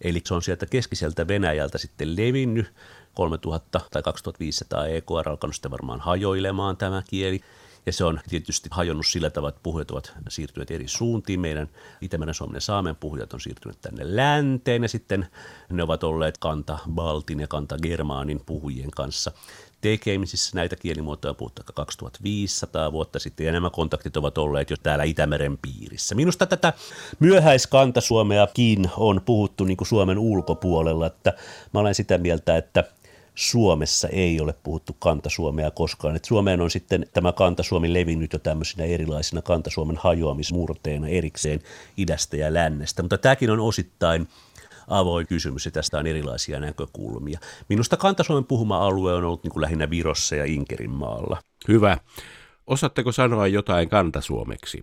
eli 0.00 0.22
se 0.24 0.34
on 0.34 0.42
sieltä 0.42 0.66
keskiseltä 0.66 1.28
Venäjältä 1.28 1.78
sitten 1.78 2.16
levinnyt 2.16 2.72
3000 3.14 3.80
tai 3.90 4.02
2500 4.02 4.86
EKR 4.86 5.28
alkanut 5.28 5.54
sitten 5.54 5.70
varmaan 5.70 6.00
hajoilemaan 6.00 6.76
tämä 6.76 7.02
kieli. 7.10 7.40
Ja 7.86 7.92
se 7.92 8.04
on 8.04 8.20
tietysti 8.28 8.68
hajonnut 8.72 9.06
sillä 9.06 9.30
tavalla, 9.30 9.48
että 9.48 9.60
puhujat 9.62 9.90
ovat 9.90 10.12
siirtyneet 10.28 10.70
eri 10.70 10.88
suuntiin. 10.88 11.40
Meidän 11.40 11.68
Itämeren 12.00 12.34
Suomen 12.34 12.54
ja 12.54 12.60
Saamen 12.60 12.96
puhujat 12.96 13.32
on 13.32 13.40
siirtyneet 13.40 13.80
tänne 13.80 14.16
länteen 14.16 14.82
ja 14.82 14.88
sitten 14.88 15.26
ne 15.70 15.82
ovat 15.82 16.04
olleet 16.04 16.38
kanta 16.38 16.78
Baltin 16.90 17.40
ja 17.40 17.48
kanta 17.48 17.78
Germaanin 17.78 18.40
puhujien 18.46 18.90
kanssa 18.90 19.32
tekemisissä 19.80 20.50
näitä 20.54 20.76
kielimuotoja 20.76 21.34
puhuttu 21.34 21.62
2500 21.74 22.92
vuotta 22.92 23.18
sitten, 23.18 23.46
ja 23.46 23.52
nämä 23.52 23.70
kontaktit 23.70 24.16
ovat 24.16 24.38
olleet 24.38 24.70
jo 24.70 24.76
täällä 24.82 25.04
Itämeren 25.04 25.58
piirissä. 25.58 26.14
Minusta 26.14 26.46
tätä 26.46 26.72
myöhäiskanta 27.18 28.00
Suomeakin 28.00 28.90
on 28.96 29.20
puhuttu 29.24 29.64
niin 29.64 29.76
kuin 29.76 29.88
Suomen 29.88 30.18
ulkopuolella, 30.18 31.06
että 31.06 31.32
mä 31.74 31.80
olen 31.80 31.94
sitä 31.94 32.18
mieltä, 32.18 32.56
että 32.56 32.84
Suomessa 33.36 34.08
ei 34.08 34.40
ole 34.40 34.54
puhuttu 34.62 34.96
kantasuomea 34.98 35.70
koskaan. 35.70 36.16
Et 36.16 36.24
Suomeen 36.24 36.60
on 36.60 36.70
sitten 36.70 37.06
tämä 37.12 37.32
kantasuomi 37.32 37.92
levinnyt 37.92 38.32
jo 38.32 38.38
tämmöisinä 38.38 38.84
erilaisina 38.84 39.42
kantasuomen 39.42 39.96
hajoamismurteina 39.96 41.08
erikseen 41.08 41.60
idästä 41.96 42.36
ja 42.36 42.54
lännestä, 42.54 43.02
mutta 43.02 43.18
tämäkin 43.18 43.50
on 43.50 43.60
osittain 43.60 44.28
avoin 44.88 45.26
kysymys 45.26 45.64
ja 45.64 45.70
tästä 45.70 45.98
on 45.98 46.06
erilaisia 46.06 46.60
näkökulmia. 46.60 47.38
Minusta 47.68 47.96
Kantasuomen 47.96 48.44
puhuma 48.44 48.86
alue 48.86 49.14
on 49.14 49.24
ollut 49.24 49.42
niin 49.42 49.52
kuin 49.52 49.60
lähinnä 49.60 49.90
Virossa 49.90 50.36
ja 50.36 50.44
Inkerin 50.44 50.90
maalla. 50.90 51.38
Hyvä. 51.68 51.98
Osaatteko 52.66 53.12
sanoa 53.12 53.46
jotain 53.46 53.88
kantasuomeksi? 53.88 54.82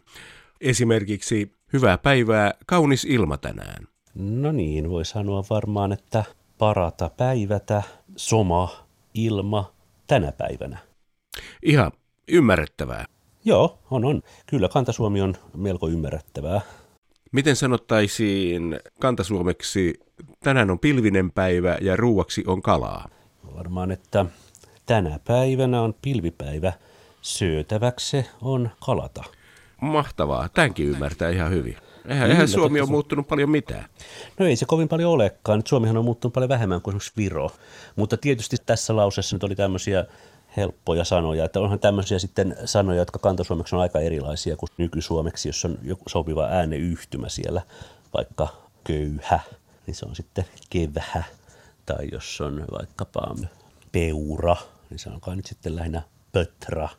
Esimerkiksi 0.61 1.55
hyvää 1.73 1.97
päivää, 1.97 2.53
kaunis 2.65 3.05
ilma 3.05 3.37
tänään. 3.37 3.87
No 4.15 4.51
niin, 4.51 4.89
voi 4.89 5.05
sanoa 5.05 5.43
varmaan, 5.49 5.91
että 5.91 6.23
parata 6.57 7.09
päivätä, 7.09 7.83
soma, 8.15 8.85
ilma 9.13 9.73
tänä 10.07 10.31
päivänä. 10.31 10.77
Ihan 11.63 11.91
ymmärrettävää. 12.27 13.05
Joo, 13.45 13.79
on, 13.91 14.05
on. 14.05 14.21
Kyllä 14.45 14.69
Kantasuomi 14.69 15.21
on 15.21 15.35
melko 15.55 15.87
ymmärrettävää. 15.87 16.61
Miten 17.31 17.55
sanottaisiin 17.55 18.79
kantasuomeksi, 18.99 19.99
tänään 20.39 20.71
on 20.71 20.79
pilvinen 20.79 21.31
päivä 21.31 21.77
ja 21.81 21.95
ruuaksi 21.95 22.43
on 22.47 22.61
kalaa? 22.61 23.09
Varmaan, 23.55 23.91
että 23.91 24.25
tänä 24.85 25.19
päivänä 25.27 25.81
on 25.81 25.95
pilvipäivä, 26.01 26.73
syötäväksi 27.21 28.25
on 28.41 28.69
kalata. 28.85 29.23
Mahtavaa, 29.81 30.49
tämänkin 30.49 30.87
ymmärtää 30.87 31.29
ihan 31.29 31.51
hyvin. 31.51 31.77
Eihän, 32.07 32.29
eihän 32.29 32.47
Suomi 32.47 32.81
ole 32.81 32.89
muuttunut 32.89 33.27
paljon 33.27 33.49
mitään. 33.49 33.85
No 34.39 34.45
ei 34.45 34.55
se 34.55 34.65
kovin 34.65 34.87
paljon 34.87 35.11
olekaan. 35.11 35.61
Suomihan 35.65 35.97
on 35.97 36.05
muuttunut 36.05 36.33
paljon 36.33 36.49
vähemmän 36.49 36.81
kuin 36.81 36.91
esimerkiksi 36.91 37.13
Viro. 37.17 37.51
Mutta 37.95 38.17
tietysti 38.17 38.57
tässä 38.65 38.95
lauseessa 38.95 39.35
nyt 39.35 39.43
oli 39.43 39.55
tämmöisiä 39.55 40.05
helppoja 40.57 41.03
sanoja. 41.03 41.45
Että 41.45 41.59
onhan 41.59 41.79
tämmöisiä 41.79 42.19
sitten 42.19 42.55
sanoja, 42.65 42.99
jotka 42.99 43.19
kantasuomeksi 43.19 43.75
on 43.75 43.81
aika 43.81 43.99
erilaisia 43.99 44.55
kuin 44.57 44.69
nykysuomeksi, 44.77 45.49
jos 45.49 45.65
on 45.65 45.77
joku 45.83 46.09
sopiva 46.09 46.45
ääneyhtymä 46.45 47.29
siellä, 47.29 47.61
vaikka 48.13 48.47
köyhä, 48.83 49.39
niin 49.87 49.95
se 49.95 50.05
on 50.05 50.15
sitten 50.15 50.45
kevhä. 50.69 51.23
Tai 51.85 52.07
jos 52.11 52.41
on 52.41 52.65
vaikkapa 52.71 53.35
peura, 53.91 54.55
niin 54.89 54.99
se 54.99 55.09
onkaan 55.09 55.37
nyt 55.37 55.45
sitten 55.45 55.75
lähinnä 55.75 56.01
pötra 56.31 56.89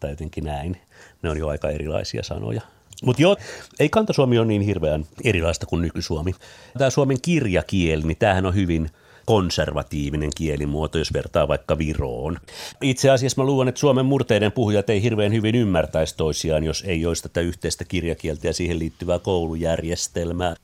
tai 0.00 0.10
jotenkin 0.10 0.44
näin. 0.44 0.80
Ne 1.22 1.30
on 1.30 1.38
jo 1.38 1.48
aika 1.48 1.70
erilaisia 1.70 2.22
sanoja. 2.22 2.60
Mutta 3.04 3.22
joo, 3.22 3.36
ei 3.78 3.88
kantasuomi 3.88 4.38
ole 4.38 4.46
niin 4.46 4.62
hirveän 4.62 5.04
erilaista 5.24 5.66
kuin 5.66 5.82
nykysuomi. 5.82 6.34
Tämä 6.78 6.90
suomen 6.90 7.20
kirjakieli, 7.22 8.02
niin 8.02 8.18
tämähän 8.18 8.46
on 8.46 8.54
hyvin– 8.54 8.90
konservatiivinen 9.26 10.30
kielimuoto, 10.36 10.98
jos 10.98 11.12
vertaa 11.12 11.48
vaikka 11.48 11.78
Viroon. 11.78 12.38
Itse 12.80 13.10
asiassa 13.10 13.42
mä 13.42 13.46
luulen, 13.46 13.68
että 13.68 13.78
Suomen 13.78 14.06
murteiden 14.06 14.52
puhujat 14.52 14.90
ei 14.90 15.02
hirveän 15.02 15.32
hyvin 15.32 15.54
ymmärtäisi 15.54 16.16
toisiaan, 16.16 16.64
jos 16.64 16.84
ei 16.86 17.06
olisi 17.06 17.22
tätä 17.22 17.40
yhteistä 17.40 17.84
kirjakieltä 17.84 18.46
ja 18.46 18.52
siihen 18.52 18.78
liittyvää 18.78 19.18
koulujärjestelmää. 19.18 20.54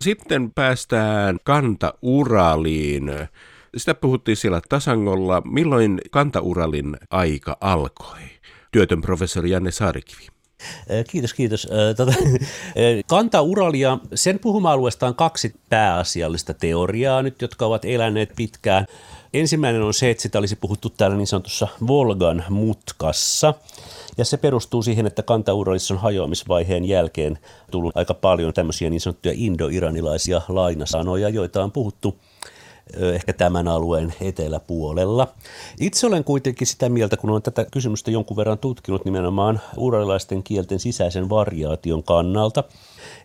Sitten 0.00 0.50
päästään 0.54 1.36
kantauraliin. 1.44 3.12
Sitä 3.76 3.94
puhuttiin 3.94 4.36
siellä 4.36 4.60
Tasangolla. 4.68 5.42
Milloin 5.44 6.00
kantauralin 6.10 6.96
aika 7.10 7.56
alkoi? 7.60 8.20
Työtön 8.72 9.00
professori 9.00 9.50
Janne 9.50 9.70
Saarikivi. 9.70 10.39
Kiitos, 11.10 11.34
kiitos. 11.34 11.68
Tota, 11.96 12.12
Kanta-Uralia, 13.06 13.98
sen 14.14 14.38
puhuma-alueesta 14.38 15.06
on 15.06 15.14
kaksi 15.14 15.54
pääasiallista 15.68 16.54
teoriaa 16.54 17.22
nyt, 17.22 17.42
jotka 17.42 17.66
ovat 17.66 17.84
eläneet 17.84 18.32
pitkään. 18.36 18.86
Ensimmäinen 19.34 19.82
on 19.82 19.94
se, 19.94 20.10
että 20.10 20.22
sitä 20.22 20.38
olisi 20.38 20.56
puhuttu 20.56 20.90
täällä 20.90 21.16
niin 21.16 21.26
sanotussa 21.26 21.68
Volgan 21.86 22.44
mutkassa. 22.48 23.54
Ja 24.18 24.24
se 24.24 24.36
perustuu 24.36 24.82
siihen, 24.82 25.06
että 25.06 25.22
Kanta-Uralissa 25.22 25.94
on 25.94 26.00
hajoamisvaiheen 26.00 26.84
jälkeen 26.84 27.38
tullut 27.70 27.96
aika 27.96 28.14
paljon 28.14 28.54
tämmöisiä 28.54 28.90
niin 28.90 29.00
sanottuja 29.00 29.34
indo-iranilaisia 29.36 30.42
lainasanoja, 30.48 31.28
joita 31.28 31.64
on 31.64 31.72
puhuttu 31.72 32.18
ehkä 33.14 33.32
tämän 33.32 33.68
alueen 33.68 34.14
eteläpuolella. 34.20 35.28
Itse 35.80 36.06
olen 36.06 36.24
kuitenkin 36.24 36.66
sitä 36.66 36.88
mieltä, 36.88 37.16
kun 37.16 37.30
olen 37.30 37.42
tätä 37.42 37.66
kysymystä 37.72 38.10
jonkun 38.10 38.36
verran 38.36 38.58
tutkinut 38.58 39.04
nimenomaan 39.04 39.60
uralilaisten 39.76 40.42
kielten 40.42 40.80
sisäisen 40.80 41.28
variaation 41.28 42.02
kannalta, 42.02 42.64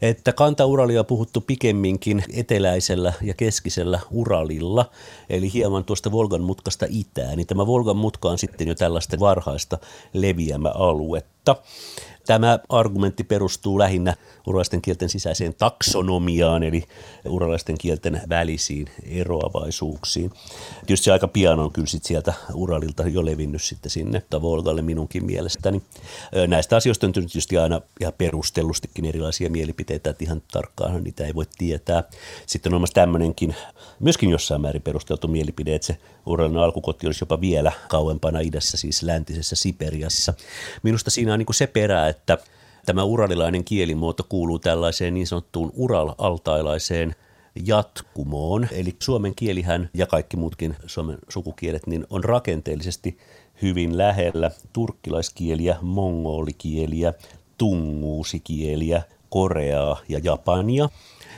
että 0.01 0.33
kanta-uralia 0.33 0.99
on 0.99 1.05
puhuttu 1.05 1.41
pikemminkin 1.41 2.23
eteläisellä 2.33 3.13
ja 3.21 3.33
keskisellä 3.33 3.99
Uralilla, 4.11 4.91
eli 5.29 5.53
hieman 5.53 5.83
tuosta 5.83 6.11
Volgan 6.11 6.41
mutkasta 6.41 6.85
itään. 6.89 7.37
Niin 7.37 7.47
tämä 7.47 7.67
Volgan 7.67 7.97
mutka 7.97 8.29
on 8.29 8.37
sitten 8.37 8.67
jo 8.67 8.75
tällaista 8.75 9.19
varhaista 9.19 9.77
leviämäaluetta. 10.13 11.55
Tämä 12.25 12.59
argumentti 12.69 13.23
perustuu 13.23 13.79
lähinnä 13.79 14.15
uralaisten 14.47 14.81
kielten 14.81 15.09
sisäiseen 15.09 15.53
taksonomiaan, 15.53 16.63
eli 16.63 16.83
uralaisten 17.29 17.77
kielten 17.77 18.21
välisiin 18.29 18.87
eroavaisuuksiin. 19.03 20.31
Tietysti 20.85 21.11
aika 21.11 21.27
pian 21.27 21.59
on 21.59 21.71
kyllä 21.71 21.87
sit 21.87 22.03
sieltä 22.03 22.33
Uralilta 22.53 23.07
jo 23.07 23.25
levinnyt 23.25 23.63
sitten 23.63 23.91
sinne 23.91 24.23
Volgalle 24.41 24.81
minunkin 24.81 25.25
mielestäni. 25.25 25.81
Näistä 26.47 26.75
asioista 26.75 27.07
on 27.07 27.13
tietysti 27.13 27.57
aina 27.57 27.81
ihan 28.01 28.13
perustellustikin 28.17 29.05
erilaisia 29.05 29.49
mielipiteitä, 29.49 30.09
että 30.09 30.23
ihan 30.23 30.41
tarkkaan 30.51 31.03
niitä 31.03 31.25
ei 31.25 31.35
voi 31.35 31.45
tietää. 31.57 32.03
Sitten 32.45 32.73
on 32.73 32.81
myös 32.81 32.91
tämmöinenkin, 32.91 33.55
myöskin 33.99 34.29
jossain 34.29 34.61
määrin 34.61 34.81
perusteltu 34.81 35.27
mielipide, 35.27 35.75
että 35.75 35.87
se 35.87 35.97
Uralin 36.25 36.57
alkukoti 36.57 37.07
olisi 37.07 37.21
jopa 37.21 37.41
vielä 37.41 37.71
kauempana 37.87 38.39
idässä, 38.39 38.77
siis 38.77 39.03
läntisessä 39.03 39.55
Siperiassa. 39.55 40.33
Minusta 40.83 41.09
siinä 41.09 41.33
on 41.33 41.39
niin 41.39 41.47
se 41.53 41.67
perä, 41.67 42.14
että 42.15 42.37
tämä 42.85 43.03
uralilainen 43.03 43.63
kielimuoto 43.63 44.25
kuuluu 44.29 44.59
tällaiseen 44.59 45.13
niin 45.13 45.27
sanottuun 45.27 45.71
ural-altailaiseen 45.75 47.15
jatkumoon. 47.65 48.67
Eli 48.71 48.95
suomen 48.99 49.35
kielihän 49.35 49.89
ja 49.93 50.07
kaikki 50.07 50.37
muutkin 50.37 50.75
suomen 50.85 51.17
sukukielet 51.29 51.87
niin 51.87 52.05
on 52.09 52.23
rakenteellisesti 52.23 53.17
hyvin 53.61 53.97
lähellä 53.97 54.51
turkkilaiskieliä, 54.73 55.77
mongolikieliä, 55.81 57.13
tunguusikieliä, 57.57 59.01
koreaa 59.29 59.99
ja 60.09 60.19
japania. 60.23 60.89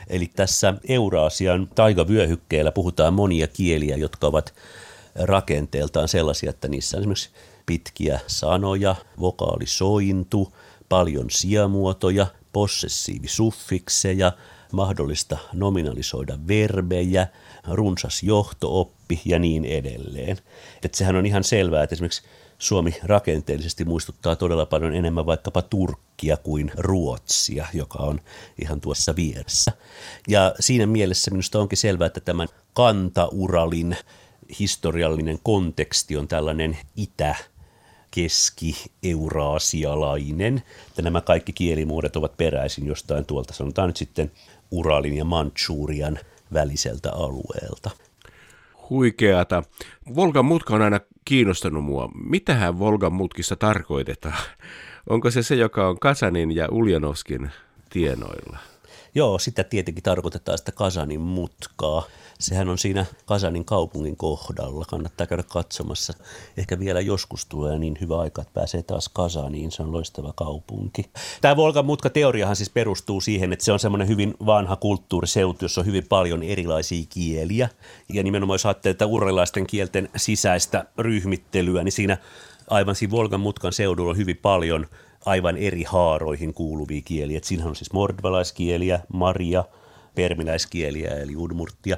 Eli 0.07 0.31
tässä 0.35 0.73
Euraasian 0.87 1.69
taigavyöhykkeellä 1.75 2.71
puhutaan 2.71 3.13
monia 3.13 3.47
kieliä, 3.47 3.95
jotka 3.95 4.27
ovat 4.27 4.53
rakenteeltaan 5.15 6.07
sellaisia, 6.07 6.49
että 6.49 6.67
niissä 6.67 6.97
on 6.97 7.01
esimerkiksi 7.01 7.29
pitkiä 7.65 8.19
sanoja, 8.27 8.95
vokaalisointu, 9.19 10.53
paljon 10.89 11.29
sijamuotoja, 11.29 12.27
possessiivisuffikseja, 12.53 14.31
mahdollista 14.71 15.37
nominalisoida 15.53 16.37
verbejä, 16.47 17.27
runsas 17.67 18.23
johtooppi 18.23 19.21
ja 19.25 19.39
niin 19.39 19.65
edelleen. 19.65 20.37
Et 20.83 20.93
sehän 20.93 21.15
on 21.15 21.25
ihan 21.25 21.43
selvää, 21.43 21.83
että 21.83 21.93
esimerkiksi 21.95 22.23
Suomi 22.59 22.95
rakenteellisesti 23.03 23.85
muistuttaa 23.85 24.35
todella 24.35 24.65
paljon 24.65 24.95
enemmän 24.95 25.25
vaikkapa 25.25 25.61
Turkkia 25.61 26.37
kuin 26.37 26.71
Ruotsia, 26.77 27.67
joka 27.73 27.99
on 27.99 28.21
ihan 28.61 28.81
tuossa 28.81 29.15
vieressä. 29.15 29.71
Ja 30.27 30.55
siinä 30.59 30.85
mielessä 30.85 31.31
minusta 31.31 31.59
onkin 31.59 31.77
selvää, 31.77 32.05
että 32.05 32.19
tämän 32.19 32.47
kantauralin 32.73 33.97
historiallinen 34.59 35.39
konteksti 35.43 36.17
on 36.17 36.27
tällainen 36.27 36.77
itä 36.95 37.35
keski-euraasialainen, 38.11 40.63
että 40.87 41.01
nämä 41.01 41.21
kaikki 41.21 41.53
kielimuodot 41.53 42.15
ovat 42.15 42.37
peräisin 42.37 42.87
jostain 42.87 43.25
tuolta, 43.25 43.53
sanotaan 43.53 43.89
nyt 43.89 43.97
sitten 43.97 44.31
Uralin 44.71 45.17
ja 45.17 45.25
Manchurian 45.25 46.19
väliseltä 46.53 47.11
alueelta. 47.11 47.89
Huikeata. 48.89 49.63
Volgan 50.15 50.45
mutka 50.45 50.75
on 50.75 50.81
aina 50.81 50.99
kiinnostanut 51.25 51.83
mua. 51.83 52.09
Mitähän 52.29 52.79
Volgan 52.79 53.13
mutkissa 53.13 53.55
tarkoitetaan? 53.55 54.37
Onko 55.09 55.31
se 55.31 55.43
se, 55.43 55.55
joka 55.55 55.87
on 55.87 55.99
Kasanin 55.99 56.55
ja 56.55 56.67
Uljanovskin 56.71 57.51
tienoilla? 57.89 58.57
Joo, 59.15 59.39
sitä 59.39 59.63
tietenkin 59.63 60.03
tarkoitetaan 60.03 60.57
sitä 60.57 60.71
Kasanin 60.71 61.21
mutkaa. 61.21 62.03
Sehän 62.39 62.69
on 62.69 62.77
siinä 62.77 63.05
Kasanin 63.25 63.65
kaupungin 63.65 64.17
kohdalla. 64.17 64.85
Kannattaa 64.85 65.27
käydä 65.27 65.43
katsomassa. 65.43 66.13
Ehkä 66.57 66.79
vielä 66.79 67.01
joskus 67.01 67.45
tulee 67.45 67.79
niin 67.79 67.97
hyvä 68.01 68.19
aika, 68.19 68.41
että 68.41 68.53
pääsee 68.53 68.83
taas 68.83 69.09
Kasaniin. 69.09 69.71
Se 69.71 69.83
on 69.83 69.93
loistava 69.93 70.33
kaupunki. 70.35 71.09
Tämä 71.41 71.55
Volgan 71.55 71.85
mutka-teoriahan 71.85 72.55
siis 72.55 72.69
perustuu 72.69 73.21
siihen, 73.21 73.53
että 73.53 73.65
se 73.65 73.71
on 73.71 73.79
semmoinen 73.79 74.07
hyvin 74.07 74.33
vanha 74.45 74.75
kulttuuriseutu, 74.75 75.65
jossa 75.65 75.81
on 75.81 75.87
hyvin 75.87 76.07
paljon 76.09 76.43
erilaisia 76.43 77.05
kieliä. 77.09 77.69
Ja 78.13 78.23
nimenomaan 78.23 78.55
jos 78.55 78.65
ajattelee 78.65 78.91
että 78.91 79.05
urrilaisten 79.05 79.67
kielten 79.67 80.09
sisäistä 80.15 80.85
ryhmittelyä, 80.97 81.83
niin 81.83 81.91
siinä 81.91 82.17
aivan 82.69 82.95
siinä 82.95 83.11
Volgan 83.11 83.39
mutkan 83.39 83.73
seudulla 83.73 84.09
on 84.09 84.17
hyvin 84.17 84.37
paljon 84.37 84.87
aivan 85.25 85.57
eri 85.57 85.83
haaroihin 85.83 86.53
kuuluvia 86.53 87.01
kieliä. 87.01 87.39
Siinähän 87.43 87.69
on 87.69 87.75
siis 87.75 87.93
mordvalaiskieliä, 87.93 88.99
maria, 89.13 89.63
permiläiskieliä 90.17 91.09
eli 91.09 91.35
udmurttia, 91.35 91.97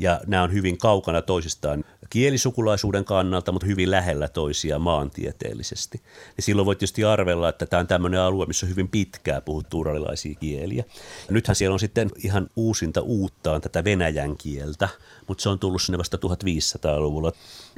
ja 0.00 0.20
nämä 0.26 0.42
on 0.42 0.52
hyvin 0.52 0.78
kaukana 0.78 1.22
toisistaan 1.22 1.84
kielisukulaisuuden 2.10 3.04
kannalta, 3.04 3.52
mutta 3.52 3.66
hyvin 3.66 3.90
lähellä 3.90 4.28
toisia 4.28 4.78
maantieteellisesti. 4.78 6.00
Ja 6.36 6.42
silloin 6.42 6.66
voi 6.66 6.76
tietysti 6.76 7.04
arvella, 7.04 7.48
että 7.48 7.66
tämä 7.66 7.80
on 7.80 7.86
tämmöinen 7.86 8.20
alue, 8.20 8.46
missä 8.46 8.66
on 8.66 8.70
hyvin 8.70 8.88
pitkää 8.88 9.40
puhuttu 9.40 9.80
uralilaisia 9.80 10.34
kieliä. 10.34 10.84
Ja 11.28 11.32
nythän 11.34 11.56
siellä 11.56 11.72
on 11.72 11.80
sitten 11.80 12.10
ihan 12.24 12.46
uusinta 12.56 13.00
uuttaan 13.00 13.60
tätä 13.60 13.84
venäjän 13.84 14.36
kieltä, 14.36 14.88
mutta 15.28 15.42
se 15.42 15.48
on 15.48 15.58
tullut 15.58 15.82
sinne 15.82 15.98
vasta 15.98 16.16
1500-luvulla, 16.16 17.32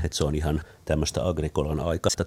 että 0.05 0.17
se 0.17 0.25
on 0.25 0.35
ihan 0.35 0.63
tämmöistä 0.85 1.29
agrikolan 1.29 1.81
aikaista. 1.81 2.25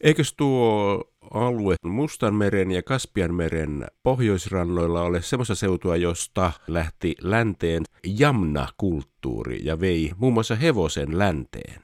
Eikös 0.00 0.32
tuo 0.32 1.11
alue 1.30 1.76
Mustanmeren 1.84 2.70
ja 2.70 2.82
Kaspianmeren 2.82 3.86
pohjoisrannoilla 4.02 5.02
ole 5.02 5.22
semmoista 5.22 5.54
seutua, 5.54 5.96
josta 5.96 6.52
lähti 6.66 7.14
länteen 7.20 7.82
jamna-kulttuuri 8.06 9.60
ja 9.64 9.80
vei 9.80 10.12
muun 10.16 10.32
muassa 10.32 10.54
hevosen 10.54 11.18
länteen? 11.18 11.82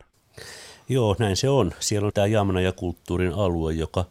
Joo, 0.89 1.17
näin 1.19 1.37
se 1.37 1.49
on. 1.49 1.73
Siellä 1.81 2.07
on 2.07 2.13
tämä 2.13 2.27
jamna 2.27 2.61
ja 2.61 2.73
kulttuurin 2.73 3.33
alue, 3.33 3.73
joka 3.73 4.05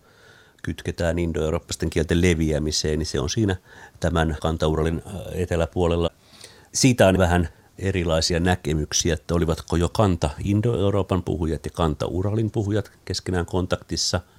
kytketään 0.64 1.20
indoeurooppalaisten 1.20 1.90
kielten 1.90 2.22
leviämiseen, 2.22 3.00
niin 3.00 3.08
se 3.08 3.20
on 3.20 3.30
siinä 3.30 3.56
tämän 4.00 4.38
kantauralin 4.42 5.02
äh, 5.08 5.14
eteläpuolella. 5.34 6.10
Siitä 6.74 7.08
on 7.08 7.18
vähän 7.18 7.50
erilaisia 7.80 8.40
näkemyksiä, 8.40 9.14
että 9.14 9.36
olivatko 9.36 9.76
jo 9.76 9.90
kanta 9.90 10.30
Indo-Euroopan 10.44 11.24
puhujat 11.24 11.66
ja 11.66 11.72
kanta 11.74 12.06
Uralin 12.06 12.52
puhujat 12.52 12.92
keskenään 13.06 13.46
kontaktissa– 13.46 14.22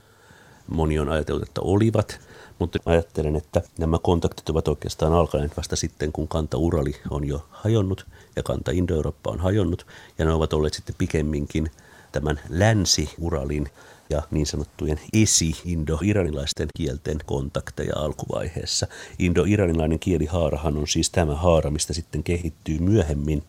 Moni 0.69 0.99
on 0.99 1.09
ajatellut, 1.09 1.43
että 1.43 1.61
olivat, 1.61 2.21
mutta 2.59 2.79
ajattelen, 2.87 3.37
että 3.37 3.63
nämä 3.79 3.99
kontaktit 4.03 4.49
ovat 4.49 4.69
oikeastaan 4.69 5.13
alkaneet 5.13 5.57
vasta 5.57 5.77
sitten, 5.77 6.13
kun 6.13 6.29
kanta 6.29 6.59
Urali 6.59 6.97
on 7.11 7.25
jo 7.25 7.47
hajonnut 7.51 8.07
ja 8.37 8.43
kanta 8.43 8.71
Indo-Eurooppa 8.71 9.31
on 9.31 9.41
hajonnut, 9.41 9.87
ja 10.19 10.25
ne 10.25 10.33
ovat 10.33 10.53
olleet 10.53 10.75
sitten 10.75 10.95
pikemminkin 10.99 11.71
tämän 12.13 12.41
länsi-Uralin 12.49 13.69
ja 14.11 14.23
niin 14.31 14.47
sanottujen 14.47 15.01
esi-indo-iranilaisten 15.13 16.69
kielten 16.77 17.19
kontakteja 17.27 17.93
alkuvaiheessa. 17.97 18.87
Indo-iranilainen 19.19 19.99
kielihaarahan 19.99 20.77
on 20.77 20.89
siis 20.89 21.11
tämä 21.11 21.35
haara, 21.35 21.71
mistä 21.71 21.93
sitten 21.93 22.23
kehittyy 22.23 22.79
myöhemmin 22.79 23.43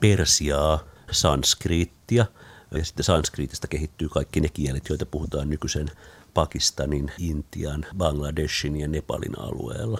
persiaa, 0.00 0.84
sanskriittia, 1.10 2.26
ja 2.70 2.84
sitten 2.84 3.04
sanskriitista 3.04 3.68
kehittyy 3.68 4.08
kaikki 4.08 4.40
ne 4.40 4.48
kielet, 4.48 4.88
joita 4.88 5.06
puhutaan 5.06 5.50
nykyisen 5.50 5.90
Pakistanin, 6.34 7.12
Intian, 7.18 7.86
Bangladeshin 7.96 8.76
ja 8.76 8.88
Nepalin 8.88 9.38
alueella. 9.38 9.98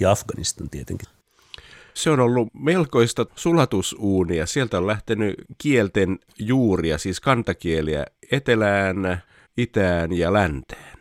Ja 0.00 0.10
Afganistan 0.10 0.70
tietenkin. 0.70 1.08
Se 1.94 2.10
on 2.10 2.20
ollut 2.20 2.48
melkoista 2.52 3.26
sulatusuunia. 3.36 4.46
Sieltä 4.46 4.78
on 4.78 4.86
lähtenyt 4.86 5.34
kielten 5.58 6.18
juuria, 6.38 6.98
siis 6.98 7.20
kantakieliä, 7.20 8.06
etelään, 8.32 9.22
itään 9.56 10.12
ja 10.12 10.32
länteen. 10.32 10.93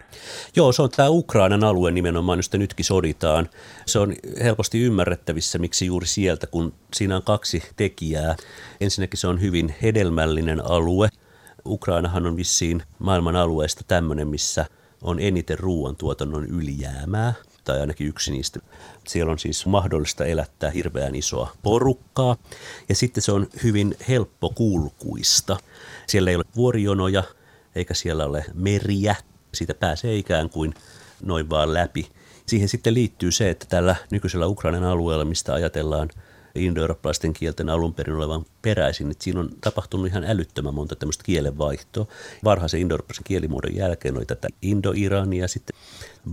Joo, 0.55 0.71
se 0.71 0.81
on 0.81 0.89
tämä 0.89 1.09
Ukrainan 1.09 1.63
alue 1.63 1.91
nimenomaan, 1.91 2.39
josta 2.39 2.57
nytkin 2.57 2.85
soditaan. 2.85 3.49
Se 3.85 3.99
on 3.99 4.13
helposti 4.43 4.79
ymmärrettävissä, 4.79 5.59
miksi 5.59 5.85
juuri 5.85 6.07
sieltä, 6.07 6.47
kun 6.47 6.73
siinä 6.93 7.15
on 7.15 7.23
kaksi 7.23 7.63
tekijää. 7.75 8.35
Ensinnäkin 8.81 9.17
se 9.17 9.27
on 9.27 9.41
hyvin 9.41 9.75
hedelmällinen 9.81 10.65
alue– 10.65 11.09
Ukrainahan 11.65 12.25
on 12.25 12.37
vissiin 12.37 12.83
maailman 12.99 13.35
alueesta 13.35 13.83
tämmöinen, 13.87 14.27
missä 14.27 14.65
on 15.01 15.19
eniten 15.19 15.59
ruoantuotannon 15.59 16.45
ylijäämää, 16.45 17.33
tai 17.63 17.79
ainakin 17.79 18.07
yksi 18.07 18.31
niistä. 18.31 18.59
Siellä 19.07 19.31
on 19.31 19.39
siis 19.39 19.65
mahdollista 19.65 20.25
elättää 20.25 20.69
hirveän 20.69 21.15
isoa 21.15 21.51
porukkaa, 21.63 22.35
ja 22.89 22.95
sitten 22.95 23.23
se 23.23 23.31
on 23.31 23.47
hyvin 23.63 23.95
helppokulkuista. 24.07 25.57
Siellä 26.07 26.29
ei 26.29 26.35
ole 26.35 26.45
vuorijonoja, 26.55 27.23
eikä 27.75 27.93
siellä 27.93 28.25
ole 28.25 28.45
meriä, 28.53 29.15
siitä 29.53 29.73
pääsee 29.73 30.15
ikään 30.15 30.49
kuin 30.49 30.73
noin 31.25 31.49
vaan 31.49 31.73
läpi. 31.73 32.09
Siihen 32.45 32.69
sitten 32.69 32.93
liittyy 32.93 33.31
se, 33.31 33.49
että 33.49 33.65
tällä 33.69 33.95
nykyisellä 34.11 34.47
Ukrainan 34.47 34.83
alueella, 34.83 35.25
mistä 35.25 35.53
ajatellaan 35.53 36.09
indoeurooppalaisten 36.55 37.33
kielten 37.33 37.69
alun 37.69 37.93
perin 37.93 38.15
olevan 38.15 38.45
peräisin, 38.61 39.11
että 39.11 39.23
siinä 39.23 39.39
on 39.39 39.49
tapahtunut 39.61 40.07
ihan 40.07 40.23
älyttömän 40.23 40.73
monta 40.73 40.95
tämmöistä 40.95 41.23
kielenvaihtoa. 41.23 42.05
Varhaisen 42.43 42.79
indoeurooppalaisen 42.79 43.23
kielimuodon 43.23 43.75
jälkeen 43.75 44.17
oli 44.17 44.25
tätä 44.25 44.47
Indo-Irania, 44.61 45.47
sitten 45.47 45.75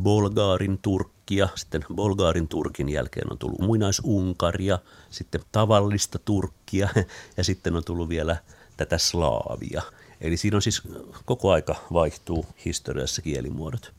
Bulgaarin 0.02 0.78
Turkkia, 0.82 1.48
sitten 1.54 1.84
Bulgaarin 1.94 2.48
Turkin 2.48 2.88
jälkeen 2.88 3.32
on 3.32 3.38
tullut 3.38 3.60
muinaisunkaria, 3.60 4.78
sitten 5.10 5.40
tavallista 5.52 6.18
Turkkia 6.18 6.88
ja 7.36 7.44
sitten 7.44 7.76
on 7.76 7.84
tullut 7.84 8.08
vielä 8.08 8.36
tätä 8.76 8.98
slaavia. 8.98 9.82
Eli 10.20 10.36
siinä 10.36 10.56
on 10.56 10.62
siis 10.62 10.82
koko 11.24 11.50
aika 11.50 11.76
vaihtuu 11.92 12.46
historiassa 12.64 13.22
kielimuodot. 13.22 13.92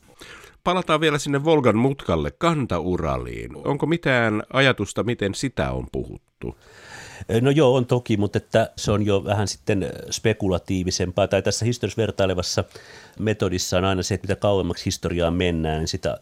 Palataan 0.64 1.00
vielä 1.00 1.18
sinne 1.18 1.44
Volgan 1.44 1.76
mutkalle 1.76 2.30
kantauraliin. 2.30 3.50
Onko 3.64 3.86
mitään 3.86 4.42
ajatusta, 4.52 5.04
miten 5.04 5.34
sitä 5.34 5.72
on 5.72 5.86
puhuttu? 5.92 6.58
No 7.40 7.50
joo, 7.50 7.74
on 7.74 7.86
toki, 7.86 8.16
mutta 8.16 8.38
että 8.38 8.70
se 8.76 8.92
on 8.92 9.06
jo 9.06 9.24
vähän 9.24 9.48
sitten 9.48 9.92
spekulatiivisempaa. 10.10 11.28
Tai 11.28 11.42
tässä 11.42 11.64
historiassa 11.64 12.02
vertailevassa 12.02 12.64
metodissa 13.18 13.78
on 13.78 13.84
aina 13.84 14.02
se, 14.02 14.14
että 14.14 14.28
mitä 14.28 14.40
kauemmaksi 14.40 14.84
historiaan 14.84 15.34
mennään, 15.34 15.78
niin 15.78 15.88
sitä 15.88 16.18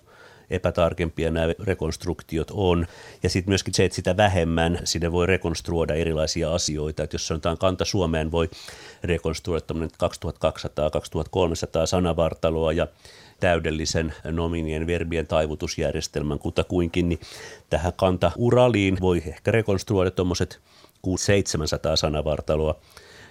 epätarkempia 0.50 1.30
nämä 1.30 1.54
rekonstruktiot 1.64 2.50
on. 2.50 2.86
Ja 3.22 3.30
sitten 3.30 3.50
myöskin 3.50 3.74
se, 3.74 3.84
että 3.84 3.96
sitä 3.96 4.16
vähemmän 4.16 4.78
sinne 4.84 5.12
voi 5.12 5.26
rekonstruoida 5.26 5.94
erilaisia 5.94 6.54
asioita. 6.54 7.02
Että 7.02 7.14
jos 7.14 7.26
sanotaan 7.26 7.58
kanta 7.58 7.84
Suomeen, 7.84 8.32
voi 8.32 8.50
rekonstruoida 9.04 9.74
2200-2300 9.74 9.76
sanavartaloa 11.84 12.72
ja 12.72 12.86
täydellisen 13.40 14.14
nominien 14.24 14.86
verbien 14.86 15.26
taivutusjärjestelmän 15.26 16.38
kutakuinkin, 16.38 17.08
niin 17.08 17.20
tähän 17.70 17.92
kanta 17.96 18.32
Uraliin 18.36 18.98
voi 19.00 19.22
ehkä 19.26 19.50
rekonstruoida 19.50 20.10
tuommoiset 20.10 20.60
600-700 21.06 21.10
sanavartaloa 21.94 22.74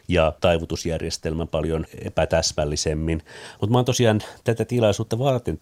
ja 0.07 0.33
taivutusjärjestelmän 0.41 1.47
paljon 1.47 1.85
epätäsmällisemmin. 2.05 3.23
Mutta 3.61 3.71
mä 3.71 3.77
oon 3.77 3.85
tosiaan 3.85 4.21
tätä 4.43 4.65
tilaisuutta 4.65 5.19
varten 5.19 5.61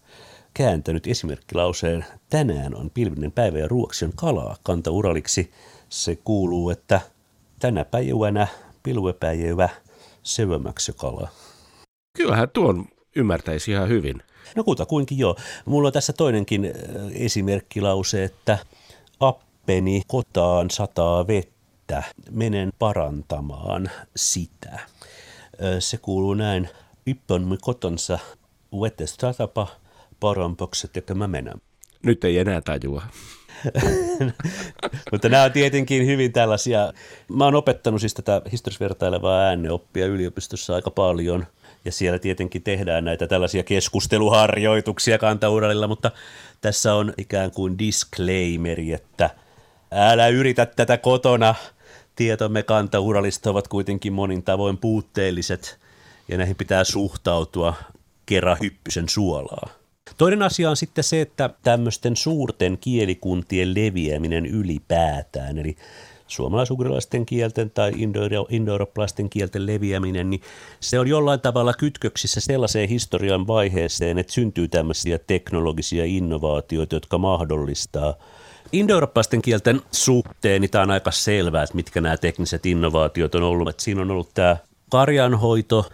kääntänyt 0.58 1.06
esimerkkilauseen 1.06 2.04
tänään 2.30 2.74
on 2.74 2.90
pilvinen 2.90 3.32
päivä 3.32 3.58
ja 3.58 3.68
ruoksi 3.68 4.04
on 4.04 4.12
kalaa 4.16 4.56
kantauraliksi. 4.62 5.50
Se 5.88 6.16
kuuluu, 6.16 6.70
että 6.70 7.00
tänä 7.58 7.84
päivänä 7.84 8.46
pilvepäivä 8.82 9.68
syömäksi 10.22 10.92
kala. 10.92 11.28
Kyllähän 12.16 12.48
tuon 12.52 12.86
ymmärtäisi 13.16 13.70
ihan 13.70 13.88
hyvin. 13.88 14.22
No 14.56 14.64
kuinkin 14.88 15.18
joo. 15.18 15.36
Mulla 15.64 15.86
on 15.86 15.92
tässä 15.92 16.12
toinenkin 16.12 16.64
äh, 16.64 16.72
esimerkkilause, 17.14 18.24
että 18.24 18.58
appeni 19.20 20.02
kotaan 20.06 20.70
sataa 20.70 21.26
vettä, 21.26 22.02
menen 22.30 22.72
parantamaan 22.78 23.90
sitä. 24.16 24.72
Äh, 24.72 24.88
se 25.78 25.96
kuuluu 25.96 26.34
näin, 26.34 26.68
yppön 27.06 27.58
kotonsa 27.62 28.18
vetestratapa 28.80 29.66
paranpokset 30.20 30.96
ja 31.08 31.14
mä 31.14 31.28
menen. 31.28 31.60
Nyt 32.02 32.24
ei 32.24 32.38
enää 32.38 32.60
tajua. 32.60 33.02
Mutta 35.12 35.28
nämä 35.28 35.42
on 35.42 35.52
tietenkin 35.52 36.06
hyvin 36.06 36.32
tällaisia, 36.32 36.92
mä 37.28 37.44
oon 37.44 37.54
opettanut 37.54 38.00
siis 38.00 38.14
tätä 38.14 38.42
historisvertailevaa 38.52 39.40
ääneoppia 39.40 40.06
yliopistossa 40.06 40.74
aika 40.74 40.90
paljon– 40.90 41.46
ja 41.84 41.92
siellä 41.92 42.18
tietenkin 42.18 42.62
tehdään 42.62 43.04
näitä 43.04 43.26
tällaisia 43.26 43.62
keskusteluharjoituksia 43.62 45.18
kantauralilla, 45.18 45.88
mutta 45.88 46.10
tässä 46.60 46.94
on 46.94 47.14
ikään 47.18 47.50
kuin 47.50 47.78
disclaimeri, 47.78 48.92
että 48.92 49.30
älä 49.90 50.28
yritä 50.28 50.66
tätä 50.66 50.98
kotona. 50.98 51.54
Tietomme 52.16 52.62
kantauralista 52.62 53.50
ovat 53.50 53.68
kuitenkin 53.68 54.12
monin 54.12 54.42
tavoin 54.42 54.78
puutteelliset 54.78 55.78
ja 56.28 56.38
näihin 56.38 56.56
pitää 56.56 56.84
suhtautua 56.84 57.74
kerran 58.26 58.56
hyppysen 58.62 59.08
suolaa. 59.08 59.77
Toinen 60.18 60.42
asia 60.42 60.70
on 60.70 60.76
sitten 60.76 61.04
se, 61.04 61.20
että 61.20 61.50
tämmöisten 61.62 62.16
suurten 62.16 62.78
kielikuntien 62.80 63.74
leviäminen 63.74 64.46
ylipäätään, 64.46 65.58
eli 65.58 65.76
suomalaisugrilaisten 66.26 67.26
kielten 67.26 67.70
tai 67.70 67.92
indoeurooppalaisten 68.48 69.30
kielten 69.30 69.66
leviäminen, 69.66 70.30
niin 70.30 70.40
se 70.80 70.98
on 70.98 71.08
jollain 71.08 71.40
tavalla 71.40 71.74
kytköksissä 71.74 72.40
sellaiseen 72.40 72.88
historian 72.88 73.46
vaiheeseen, 73.46 74.18
että 74.18 74.32
syntyy 74.32 74.68
tämmöisiä 74.68 75.18
teknologisia 75.18 76.04
innovaatioita, 76.04 76.96
jotka 76.96 77.18
mahdollistaa 77.18 78.14
indoeurooppalaisten 78.72 79.42
kielten 79.42 79.80
suhteen, 79.92 80.60
niin 80.60 80.70
tämä 80.70 80.82
on 80.82 80.90
aika 80.90 81.10
selvää, 81.10 81.62
että 81.62 81.76
mitkä 81.76 82.00
nämä 82.00 82.16
tekniset 82.16 82.66
innovaatiot 82.66 83.34
on 83.34 83.42
ollut. 83.42 83.68
Että 83.68 83.82
siinä 83.82 84.02
on 84.02 84.10
ollut 84.10 84.34
tämä 84.34 84.56
karjanhoito, 84.90 85.86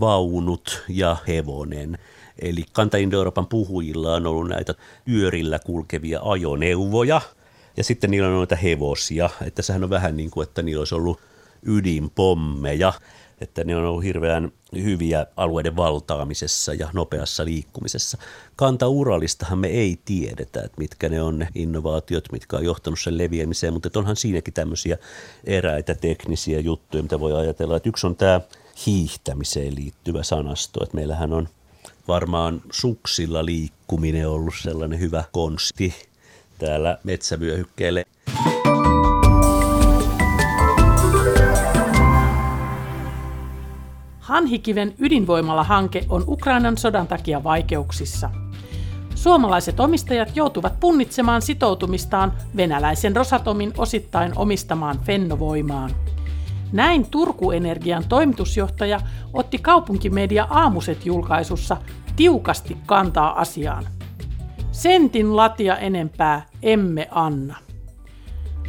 vaunut 0.00 0.84
ja 0.88 1.16
hevonen. 1.28 1.98
Eli 2.40 2.64
kanta-Indo-Euroopan 2.72 3.46
puhujilla 3.46 4.14
on 4.14 4.26
ollut 4.26 4.48
näitä 4.48 4.74
yörillä 5.08 5.58
kulkevia 5.58 6.20
ajoneuvoja– 6.22 7.20
ja 7.76 7.84
sitten 7.84 8.10
niillä 8.10 8.28
on 8.28 8.34
noita 8.34 8.56
hevosia, 8.56 9.30
että 9.46 9.62
sehän 9.62 9.84
on 9.84 9.90
vähän 9.90 10.16
niin 10.16 10.30
kuin, 10.30 10.48
että 10.48 10.62
niillä 10.62 10.80
olisi 10.80 10.94
ollut 10.94 11.20
ydinpommeja, 11.62 12.92
että 13.40 13.64
ne 13.64 13.76
on 13.76 13.84
ollut 13.84 14.04
hirveän 14.04 14.52
hyviä 14.74 15.26
alueiden 15.36 15.76
valtaamisessa 15.76 16.74
ja 16.74 16.88
nopeassa 16.92 17.44
liikkumisessa. 17.44 18.18
Kanta-Uralistahan 18.56 19.58
me 19.58 19.68
ei 19.68 19.98
tiedetä, 20.04 20.60
että 20.60 20.78
mitkä 20.78 21.08
ne 21.08 21.22
on 21.22 21.38
ne 21.38 21.48
innovaatiot, 21.54 22.32
mitkä 22.32 22.56
on 22.56 22.64
johtanut 22.64 23.00
sen 23.00 23.18
leviämiseen, 23.18 23.72
mutta 23.72 23.98
onhan 23.98 24.16
siinäkin 24.16 24.54
tämmöisiä 24.54 24.98
eräitä 25.44 25.94
teknisiä 25.94 26.60
juttuja, 26.60 27.02
mitä 27.02 27.20
voi 27.20 27.32
ajatella. 27.32 27.76
Että 27.76 27.88
yksi 27.88 28.06
on 28.06 28.16
tämä 28.16 28.40
hiihtämiseen 28.86 29.74
liittyvä 29.74 30.22
sanasto, 30.22 30.82
että 30.82 30.96
meillähän 30.96 31.32
on 31.32 31.48
varmaan 32.10 32.62
suksilla 32.72 33.44
liikkuminen 33.44 34.28
ollut 34.28 34.54
sellainen 34.62 35.00
hyvä 35.00 35.24
konsti, 35.32 35.94
täällä 36.58 36.98
metsävyöhykkeelle. 37.04 38.04
Hanhikiven 44.20 44.94
ydinvoimala-hanke 44.98 46.06
on 46.08 46.24
Ukrainan 46.28 46.78
sodan 46.78 47.08
takia 47.08 47.44
vaikeuksissa. 47.44 48.30
Suomalaiset 49.14 49.80
omistajat 49.80 50.36
joutuvat 50.36 50.80
punnitsemaan 50.80 51.42
sitoutumistaan 51.42 52.32
venäläisen 52.56 53.16
Rosatomin 53.16 53.72
osittain 53.78 54.32
omistamaan 54.36 55.00
Fennovoimaan. 55.04 55.90
Näin 56.72 57.06
Turku 57.10 57.50
Energian 57.50 58.04
toimitusjohtaja 58.08 59.00
otti 59.32 59.58
kaupunkimedia 59.58 60.46
Aamuset 60.50 61.06
julkaisussa 61.06 61.76
tiukasti 62.20 62.76
kantaa 62.86 63.40
asiaan. 63.40 63.86
Sentin 64.72 65.36
latia 65.36 65.76
enempää 65.76 66.46
emme 66.62 67.08
anna. 67.10 67.56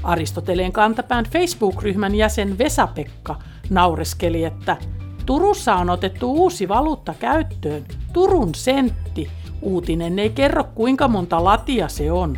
Aristoteleen 0.03 0.71
kantapään 0.71 1.25
Facebook-ryhmän 1.25 2.15
jäsen 2.15 2.57
Vesa-Pekka 2.57 3.35
naureskeli, 3.69 4.43
että 4.43 4.77
Turussa 5.25 5.75
on 5.75 5.89
otettu 5.89 6.33
uusi 6.33 6.67
valuutta 6.67 7.13
käyttöön, 7.19 7.85
Turun 8.13 8.55
sentti. 8.55 9.29
Uutinen 9.61 10.19
ei 10.19 10.29
kerro 10.29 10.63
kuinka 10.63 11.07
monta 11.07 11.43
latia 11.43 11.87
se 11.87 12.11
on. 12.11 12.37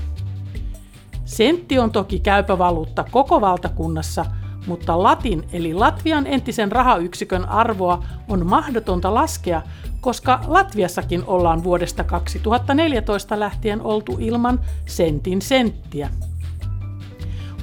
Sentti 1.25 1.79
on 1.79 1.91
toki 1.91 2.19
käypä 2.19 2.57
valuutta 2.57 3.05
koko 3.11 3.41
valtakunnassa, 3.41 4.25
mutta 4.67 5.03
latin 5.03 5.43
eli 5.53 5.73
Latvian 5.73 6.27
entisen 6.27 6.71
rahayksikön 6.71 7.49
arvoa 7.49 8.03
on 8.29 8.45
mahdotonta 8.45 9.13
laskea, 9.13 9.61
koska 10.01 10.39
Latviassakin 10.47 11.23
ollaan 11.27 11.63
vuodesta 11.63 12.03
2014 12.03 13.39
lähtien 13.39 13.81
oltu 13.81 14.17
ilman 14.19 14.59
sentin 14.85 15.41
senttiä. 15.41 16.09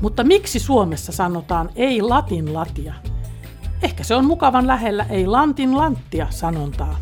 Mutta 0.00 0.24
miksi 0.24 0.58
Suomessa 0.58 1.12
sanotaan 1.12 1.70
ei 1.76 2.02
latin 2.02 2.54
latia? 2.54 2.94
Ehkä 3.82 4.04
se 4.04 4.14
on 4.14 4.24
mukavan 4.24 4.66
lähellä 4.66 5.06
ei 5.10 5.26
lantin 5.26 5.76
lanttia 5.76 6.26
sanontaa. 6.30 6.96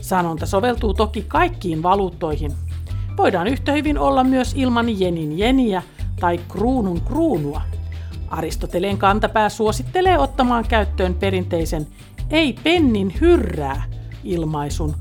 Sanonta 0.00 0.46
soveltuu 0.46 0.94
toki 0.94 1.24
kaikkiin 1.28 1.82
valuuttoihin. 1.82 2.52
Voidaan 3.16 3.46
yhtä 3.46 3.72
hyvin 3.72 3.98
olla 3.98 4.24
myös 4.24 4.52
ilman 4.56 5.00
jenin 5.00 5.38
jeniä 5.38 5.82
tai 6.20 6.40
kruunun 6.48 7.00
kruunua. 7.00 7.62
Aristoteleen 8.32 8.98
kantapää 8.98 9.48
suosittelee 9.48 10.18
ottamaan 10.18 10.64
käyttöön 10.68 11.14
perinteisen 11.14 11.86
ei 12.30 12.52
pennin 12.64 13.14
hyrrää 13.20 13.82
ilmaisun, 14.24 14.94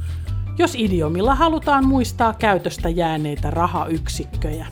jos 0.57 0.75
idiomilla 0.75 1.35
halutaan 1.35 1.85
muistaa 1.87 2.33
käytöstä 2.33 2.89
jääneitä 2.89 3.49
rahayksikköjä. 3.49 4.67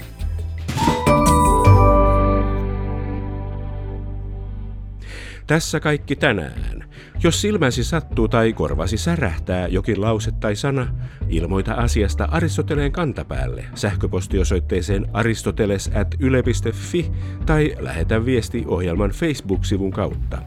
Tässä 5.49 5.79
kaikki 5.79 6.15
tänään. 6.15 6.83
Jos 7.23 7.41
silmäsi 7.41 7.83
sattuu 7.83 8.27
tai 8.27 8.53
korvasi 8.53 8.97
särähtää 8.97 9.67
jokin 9.67 10.01
lause 10.01 10.31
tai 10.31 10.55
sana, 10.55 10.87
ilmoita 11.29 11.73
asiasta 11.73 12.27
Aristoteleen 12.31 12.91
kantapäälle 12.91 13.65
sähköpostiosoitteeseen 13.75 15.05
aristoteles.yle.fi 15.13 17.11
tai 17.45 17.75
lähetä 17.79 18.25
viesti 18.25 18.63
ohjelman 18.67 19.09
Facebook-sivun 19.09 19.91
kautta. 19.91 20.37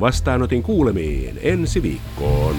Vastaanotin 0.00 0.62
kuulemiin 0.62 1.38
ensi 1.42 1.82
viikkoon. 1.82 2.56